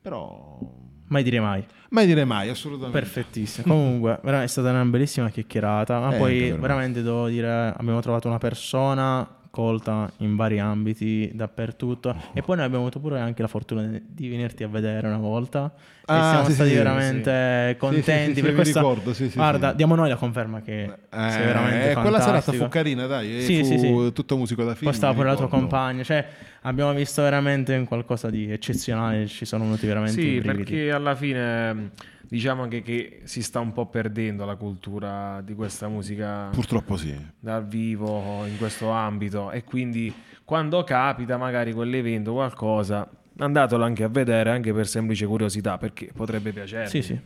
però 0.00 0.58
Mai 1.06 1.22
dire 1.22 1.38
mai. 1.40 1.62
mai 1.90 2.06
dire 2.06 2.24
mai 2.24 2.48
assolutamente 2.48 2.98
Perfettissimo. 2.98 3.66
Comunque, 3.74 4.20
è 4.24 4.46
stata 4.46 4.70
una 4.70 4.84
bellissima 4.86 5.28
chiacchierata. 5.28 6.00
Ma 6.00 6.14
Eh, 6.14 6.18
poi 6.18 6.40
me. 6.52 6.56
veramente 6.56 7.02
devo 7.02 7.28
dire, 7.28 7.74
abbiamo 7.76 8.00
trovato 8.00 8.26
una 8.26 8.38
persona 8.38 9.28
colta 9.54 10.10
in 10.18 10.34
vari 10.34 10.58
ambiti, 10.58 11.30
dappertutto. 11.32 12.12
E 12.32 12.42
poi 12.42 12.56
noi 12.56 12.64
abbiamo 12.64 12.82
avuto 12.84 12.98
pure 12.98 13.20
anche 13.20 13.40
la 13.40 13.46
fortuna 13.46 13.82
di- 14.04 14.28
venirti 14.28 14.64
a 14.64 14.68
vedere 14.68 15.06
una 15.06 15.18
volta. 15.18 15.72
Ah, 16.06 16.18
e 16.18 16.22
siamo 16.28 16.44
sì, 16.46 16.52
stati 16.54 16.70
sì, 16.70 16.74
veramente 16.76 17.70
sì. 17.70 17.76
contenti 17.78 18.10
Sì, 18.10 18.26
sì, 18.28 18.34
sì, 18.34 18.40
per 18.40 18.50
mi 18.50 18.54
questa. 18.56 18.80
ricordo, 18.80 19.14
sì, 19.14 19.30
sì, 19.30 19.36
Guarda, 19.36 19.70
sì. 19.70 19.76
diamo 19.76 19.94
noi 19.94 20.08
la 20.08 20.16
conferma 20.16 20.60
che 20.60 20.82
Eh, 20.82 21.30
sei 21.30 21.44
veramente 21.46 21.90
eh, 21.92 21.94
quella 21.94 22.20
serata 22.20 22.52
fu 22.52 22.68
carina, 22.68 23.06
dai. 23.06 23.36
e 23.38 23.40
Sì, 23.42 23.58
fu 23.60 23.64
sì, 23.64 23.78
sì. 23.78 24.12
tutto 24.12 24.36
musico 24.36 24.64
da 24.64 24.74
film. 24.74 24.90
Poi 24.90 24.94
stava 24.98 25.14
pure 25.14 25.28
la 25.28 25.36
tua 25.36 25.48
compagna, 25.48 26.02
cioè 26.02 26.26
abbiamo 26.62 26.92
visto 26.92 27.22
veramente 27.22 27.74
un 27.76 27.84
qualcosa 27.86 28.28
di 28.28 28.50
eccezionale, 28.50 29.26
ci 29.28 29.44
sono 29.44 29.62
venuti 29.64 29.86
veramente 29.86 30.20
i 30.20 30.24
Sì, 30.34 30.40
perché 30.40 30.90
alla 30.90 31.14
fine 31.14 31.72
mh, 31.72 31.90
diciamo 32.34 32.62
anche 32.62 32.82
che 32.82 33.20
si 33.22 33.44
sta 33.44 33.60
un 33.60 33.72
po' 33.72 33.86
perdendo 33.86 34.44
la 34.44 34.56
cultura 34.56 35.40
di 35.40 35.54
questa 35.54 35.86
musica 35.86 36.48
Purtroppo 36.50 36.96
sì. 36.96 37.14
dal 37.38 37.64
vivo 37.64 38.44
in 38.44 38.58
questo 38.58 38.90
ambito 38.90 39.52
e 39.52 39.62
quindi 39.62 40.12
quando 40.44 40.82
capita 40.82 41.36
magari 41.36 41.72
quell'evento 41.72 42.32
qualcosa 42.32 43.08
andatelo 43.38 43.84
anche 43.84 44.02
a 44.02 44.08
vedere 44.08 44.50
anche 44.50 44.72
per 44.72 44.88
semplice 44.88 45.26
curiosità 45.26 45.78
perché 45.78 46.10
potrebbe 46.12 46.52
piacervi. 46.52 46.90
Sì, 46.90 47.02
sì. 47.02 47.20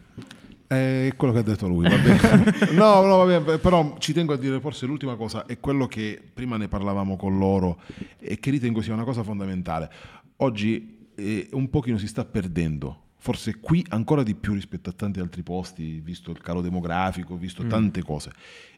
È 0.67 1.11
quello 1.17 1.33
che 1.33 1.39
ha 1.39 1.43
detto 1.43 1.67
lui, 1.67 1.89
va 1.89 1.97
bene. 1.97 2.73
no, 2.77 3.01
no, 3.01 3.17
va 3.17 3.39
bene, 3.39 3.57
però 3.57 3.97
ci 3.99 4.13
tengo 4.13 4.35
a 4.35 4.37
dire 4.37 4.61
forse 4.61 4.85
l'ultima 4.85 5.17
cosa, 5.17 5.47
è 5.47 5.59
quello 5.59 5.87
che 5.87 6.21
prima 6.35 6.59
ne 6.59 6.69
parlavamo 6.69 7.17
con 7.17 7.39
loro 7.39 7.81
e 8.19 8.39
che 8.39 8.51
ritengo 8.51 8.83
sia 8.83 8.93
una 8.93 9.05
cosa 9.05 9.23
fondamentale. 9.23 9.91
Oggi 10.37 11.09
eh, 11.15 11.49
un 11.53 11.71
pochino 11.71 11.97
si 11.97 12.07
sta 12.07 12.27
perdendo, 12.27 13.05
forse 13.19 13.59
qui 13.59 13.85
ancora 13.91 14.23
di 14.23 14.35
più 14.35 14.55
rispetto 14.55 14.91
a 14.91 14.93
tanti 14.93 15.21
altri 15.21 15.43
posti, 15.43 16.01
visto 16.01 16.31
il 16.31 16.41
calo 16.41 16.61
demografico, 16.61 17.37
visto 17.37 17.67
tante 17.67 18.03
cose. 18.03 18.33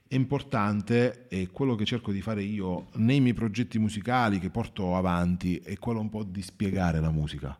È 0.08 0.14
importante, 0.16 1.26
e 1.28 1.48
quello 1.52 1.76
che 1.76 1.84
cerco 1.84 2.10
di 2.10 2.20
fare 2.20 2.42
io 2.42 2.88
nei 2.94 3.20
miei 3.20 3.34
progetti 3.34 3.78
musicali 3.78 4.40
che 4.40 4.50
porto 4.50 4.96
avanti, 4.96 5.58
è 5.58 5.78
quello 5.78 6.00
un 6.00 6.08
po' 6.08 6.24
di 6.24 6.42
spiegare 6.42 7.00
la 7.00 7.10
musica. 7.10 7.56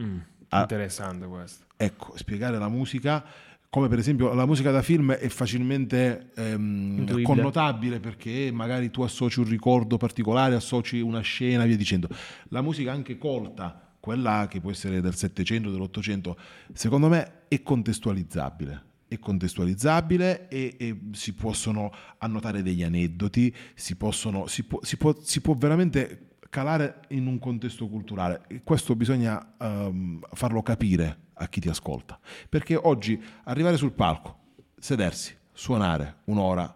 Mm, 0.00 0.18
Ah. 0.50 0.60
Interessante 0.62 1.26
questo. 1.26 1.64
Ecco, 1.76 2.16
spiegare 2.16 2.56
la 2.58 2.68
musica, 2.68 3.22
come 3.68 3.88
per 3.88 3.98
esempio 3.98 4.32
la 4.32 4.46
musica 4.46 4.70
da 4.70 4.80
film 4.80 5.12
è 5.12 5.28
facilmente 5.28 6.30
ehm, 6.34 7.22
connotabile 7.22 8.00
perché 8.00 8.50
magari 8.50 8.90
tu 8.90 9.02
associ 9.02 9.40
un 9.40 9.46
ricordo 9.48 9.98
particolare, 9.98 10.54
associ 10.54 11.00
una 11.00 11.20
scena, 11.20 11.64
via 11.66 11.76
dicendo. 11.76 12.08
La 12.48 12.62
musica 12.62 12.92
anche 12.92 13.18
colta, 13.18 13.87
quella 14.08 14.46
che 14.48 14.58
può 14.58 14.70
essere 14.70 15.02
del 15.02 15.14
Settecento, 15.14 15.70
dell'Ottocento, 15.70 16.38
secondo 16.72 17.10
me 17.10 17.42
è 17.48 17.60
contestualizzabile. 17.60 18.84
È 19.06 19.18
contestualizzabile 19.18 20.48
e, 20.48 20.76
e 20.78 20.98
si 21.12 21.34
possono 21.34 21.92
annotare 22.16 22.62
degli 22.62 22.82
aneddoti, 22.82 23.54
si, 23.74 23.96
possono, 23.96 24.46
si, 24.46 24.64
può, 24.64 24.78
si, 24.82 24.96
può, 24.96 25.14
si 25.20 25.42
può 25.42 25.52
veramente 25.52 26.36
calare 26.48 27.02
in 27.08 27.26
un 27.26 27.38
contesto 27.38 27.86
culturale. 27.86 28.44
E 28.48 28.62
questo 28.62 28.96
bisogna 28.96 29.56
ehm, 29.58 30.20
farlo 30.32 30.62
capire 30.62 31.26
a 31.34 31.46
chi 31.48 31.60
ti 31.60 31.68
ascolta. 31.68 32.18
Perché 32.48 32.76
oggi 32.76 33.22
arrivare 33.44 33.76
sul 33.76 33.92
palco, 33.92 34.38
sedersi, 34.78 35.36
suonare 35.52 36.20
un'ora, 36.24 36.74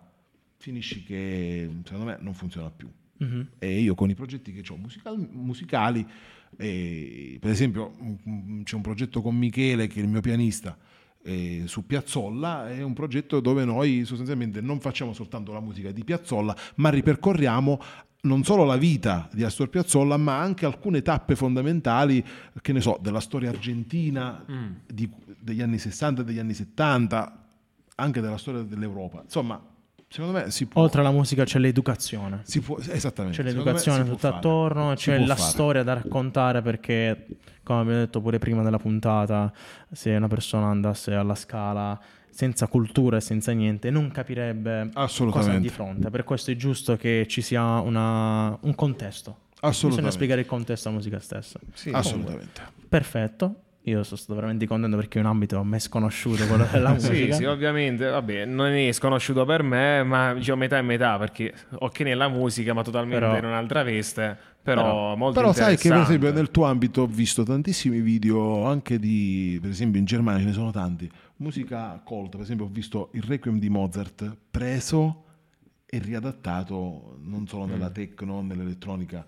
finisci 0.56 1.02
che 1.02 1.80
secondo 1.84 2.04
me 2.04 2.18
non 2.20 2.34
funziona 2.34 2.70
più. 2.70 2.90
Mhm. 3.16 3.52
E 3.58 3.80
io 3.80 3.94
con 3.94 4.10
i 4.10 4.14
progetti 4.14 4.52
che 4.52 4.70
ho 4.70 4.76
musical- 4.76 5.28
musicali, 5.30 6.06
eh, 6.56 7.38
per 7.40 7.50
esempio 7.50 7.94
mm, 8.28 8.62
c'è 8.62 8.76
un 8.76 8.82
progetto 8.82 9.22
con 9.22 9.36
Michele 9.36 9.86
che 9.86 10.00
è 10.00 10.02
il 10.02 10.08
mio 10.08 10.20
pianista 10.20 10.76
eh, 11.22 11.62
su 11.66 11.86
Piazzolla, 11.86 12.70
è 12.70 12.82
un 12.82 12.92
progetto 12.92 13.40
dove 13.40 13.64
noi 13.64 14.04
sostanzialmente 14.04 14.60
non 14.60 14.80
facciamo 14.80 15.12
soltanto 15.12 15.52
la 15.52 15.60
musica 15.60 15.90
di 15.90 16.04
Piazzolla, 16.04 16.56
ma 16.76 16.90
ripercorriamo 16.90 17.80
non 18.22 18.44
solo 18.44 18.64
la 18.64 18.76
vita 18.76 19.28
di 19.32 19.42
Astor 19.42 19.68
Piazzolla, 19.68 20.16
ma 20.16 20.38
anche 20.38 20.64
alcune 20.64 21.02
tappe 21.02 21.34
fondamentali, 21.34 22.24
che 22.60 22.72
ne 22.72 22.80
so, 22.80 22.98
della 23.00 23.20
storia 23.20 23.50
argentina 23.50 24.44
di- 24.86 25.10
degli 25.40 25.60
anni 25.60 25.78
60 25.78 26.22
e 26.22 26.24
degli 26.24 26.38
anni 26.38 26.54
70, 26.54 27.46
anche 27.96 28.20
della 28.20 28.38
storia 28.38 28.62
dell'Europa. 28.62 29.22
Insomma, 29.22 29.60
secondo 30.12 30.38
me 30.38 30.50
si 30.50 30.66
può... 30.66 30.82
Oltre 30.82 31.00
alla 31.00 31.10
musica 31.10 31.44
c'è 31.44 31.58
l'educazione. 31.58 32.40
si 32.44 32.60
può 32.60 32.78
esattamente. 32.78 33.38
C'è 33.38 33.42
l'educazione 33.42 34.04
tutta 34.04 34.28
attorno, 34.36 34.94
Si 34.96 35.04
c'è 35.10 35.18
la 35.18 35.34
fare. 35.34 35.48
storia 35.50 35.82
da 35.82 35.94
raccontare 35.94 36.62
perché, 36.62 37.26
come 37.62 37.80
abbiamo 37.80 37.98
detto 38.00 38.20
pure 38.20 38.38
prima 38.38 38.62
della 38.62 38.78
puntata, 38.78 39.52
se 39.90 40.14
una 40.14 40.28
persona 40.28 40.66
andasse 40.66 41.14
alla 41.14 41.34
scala 41.34 41.98
senza 42.30 42.66
cultura 42.66 43.18
e 43.18 43.20
senza 43.20 43.52
niente 43.52 43.90
non 43.90 44.10
capirebbe 44.10 44.88
cosa 44.92 45.04
Assolutamente. 45.04 45.60
di 45.60 45.68
fronte. 45.68 46.08
Per 46.10 46.24
questo 46.24 46.50
è 46.50 46.56
giusto 46.56 46.96
che 46.96 47.26
ci 47.28 47.42
sia 47.42 47.62
una- 47.80 48.56
un 48.62 48.74
contesto. 48.74 49.30
Bisogna 49.52 49.70
Assolutamente. 49.74 50.14
spiegare 50.16 50.40
il 50.40 50.46
contesto 50.46 50.88
alla 50.88 50.96
musica 50.96 51.20
stessa. 51.20 51.60
Sì, 51.74 51.90
Assolutamente. 51.90 52.60
Perfetto. 52.88 53.54
Io 53.86 54.04
sono 54.04 54.16
stato 54.16 54.34
veramente 54.36 54.64
contento 54.66 54.96
perché 54.96 55.18
è 55.18 55.22
un 55.22 55.26
ambito 55.28 55.58
a 55.58 55.64
me 55.64 55.80
sconosciuto 55.80 56.46
quello 56.46 56.64
della 56.70 56.96
Sì, 57.00 57.08
musica. 57.08 57.34
sì, 57.34 57.44
ovviamente, 57.46 58.06
vabbè, 58.06 58.44
non 58.44 58.68
è 58.68 58.92
sconosciuto 58.92 59.44
per 59.44 59.64
me, 59.64 60.04
ma 60.04 60.34
diciamo 60.34 60.58
metà 60.60 60.78
e 60.78 60.82
metà, 60.82 61.18
perché 61.18 61.52
ok 61.70 62.00
nella 62.00 62.28
musica, 62.28 62.74
ma 62.74 62.82
totalmente 62.84 63.24
Però- 63.24 63.38
in 63.38 63.44
un'altra 63.44 63.82
veste, 63.82 64.38
però, 64.62 64.82
Però- 64.82 65.16
molto 65.16 65.40
Però 65.40 65.52
sai 65.52 65.76
che 65.76 65.88
per 65.88 65.98
esempio 65.98 66.32
nel 66.32 66.52
tuo 66.52 66.66
ambito 66.66 67.02
ho 67.02 67.06
visto 67.06 67.42
tantissimi 67.42 68.00
video 68.00 68.64
anche 68.66 69.00
di, 69.00 69.58
per 69.60 69.70
esempio 69.70 69.98
in 69.98 70.06
Germania 70.06 70.40
ce 70.42 70.46
ne 70.46 70.52
sono 70.52 70.70
tanti, 70.70 71.10
musica 71.38 72.00
colta, 72.04 72.36
per 72.36 72.42
esempio 72.42 72.66
ho 72.66 72.70
visto 72.70 73.08
il 73.14 73.22
Requiem 73.24 73.58
di 73.58 73.68
Mozart 73.68 74.36
preso 74.48 75.24
e 75.86 75.98
riadattato 75.98 77.18
non 77.20 77.48
solo 77.48 77.66
nella 77.66 77.90
techno, 77.90 78.42
nell'elettronica. 78.42 79.26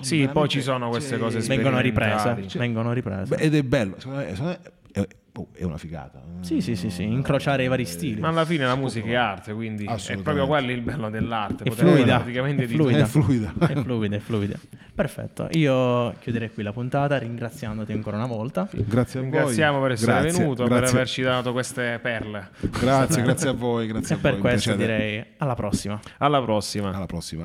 Sì, 0.00 0.28
poi 0.32 0.48
ci 0.48 0.62
sono 0.62 0.88
queste 0.88 1.18
cose 1.18 1.40
Vengono 1.40 1.80
riprese. 1.80 2.46
Cioè- 2.46 2.60
vengono 2.60 2.92
riprese. 2.92 3.34
Beh, 3.36 3.42
ed 3.42 3.54
è 3.54 3.62
bello, 3.62 3.96
secondo 3.98 4.20
me, 4.20 4.28
secondo 4.30 4.50
me 4.50 4.58
è, 4.92 5.08
oh, 5.34 5.48
è 5.54 5.64
una 5.64 5.78
figata. 5.78 6.22
Sì, 6.40 6.60
sì, 6.60 6.76
sì, 6.76 6.90
sì, 6.90 7.02
incrociare 7.04 7.64
i 7.64 7.68
vari 7.68 7.84
stili. 7.84 8.20
Ma 8.20 8.28
alla 8.28 8.44
fine 8.44 8.64
la 8.66 8.74
musica 8.76 9.06
è 9.08 9.14
arte, 9.14 9.52
quindi 9.54 9.84
è 9.86 10.16
proprio 10.18 10.46
quello 10.46 10.70
il 10.70 10.82
bello 10.82 11.08
dell'arte. 11.10 11.64
È 11.64 11.70
fluida, 11.70 12.16
praticamente 12.16 12.64
è 12.64 12.66
di 12.66 12.74
fluida. 12.74 12.98
È 13.04 13.06
fluida. 13.06 13.52
È 13.58 13.74
fluida, 13.74 14.16
è 14.16 14.18
fluida. 14.18 14.54
Perfetto. 14.94 15.48
Io 15.52 16.12
chiuderei 16.20 16.52
qui 16.52 16.62
la 16.62 16.72
puntata 16.72 17.16
ringraziandoti 17.16 17.92
ancora 17.92 18.16
una 18.18 18.26
volta. 18.26 18.68
Grazie 18.70 19.20
a 19.20 19.22
voi. 19.22 19.30
Ringraziamo 19.32 19.80
per 19.80 19.90
essere 19.92 20.12
Grazie, 20.12 20.38
venuto, 20.38 20.64
per 20.64 20.76
grazie. 20.78 20.96
averci 20.96 21.22
dato 21.22 21.52
queste 21.52 21.98
perle. 22.02 22.50
Grazie, 22.78 23.22
grazie 23.22 23.48
a 23.48 23.52
voi. 23.52 23.86
Grazie 23.86 24.14
E 24.14 24.18
a 24.18 24.20
per 24.20 24.32
voi, 24.32 24.40
questo 24.40 24.76
piacere. 24.76 24.98
direi 24.98 25.24
alla 25.38 25.54
prossima. 25.54 25.98
Alla 26.18 26.42
prossima. 26.42 26.90
Alla 26.90 27.06
prossima. 27.06 27.42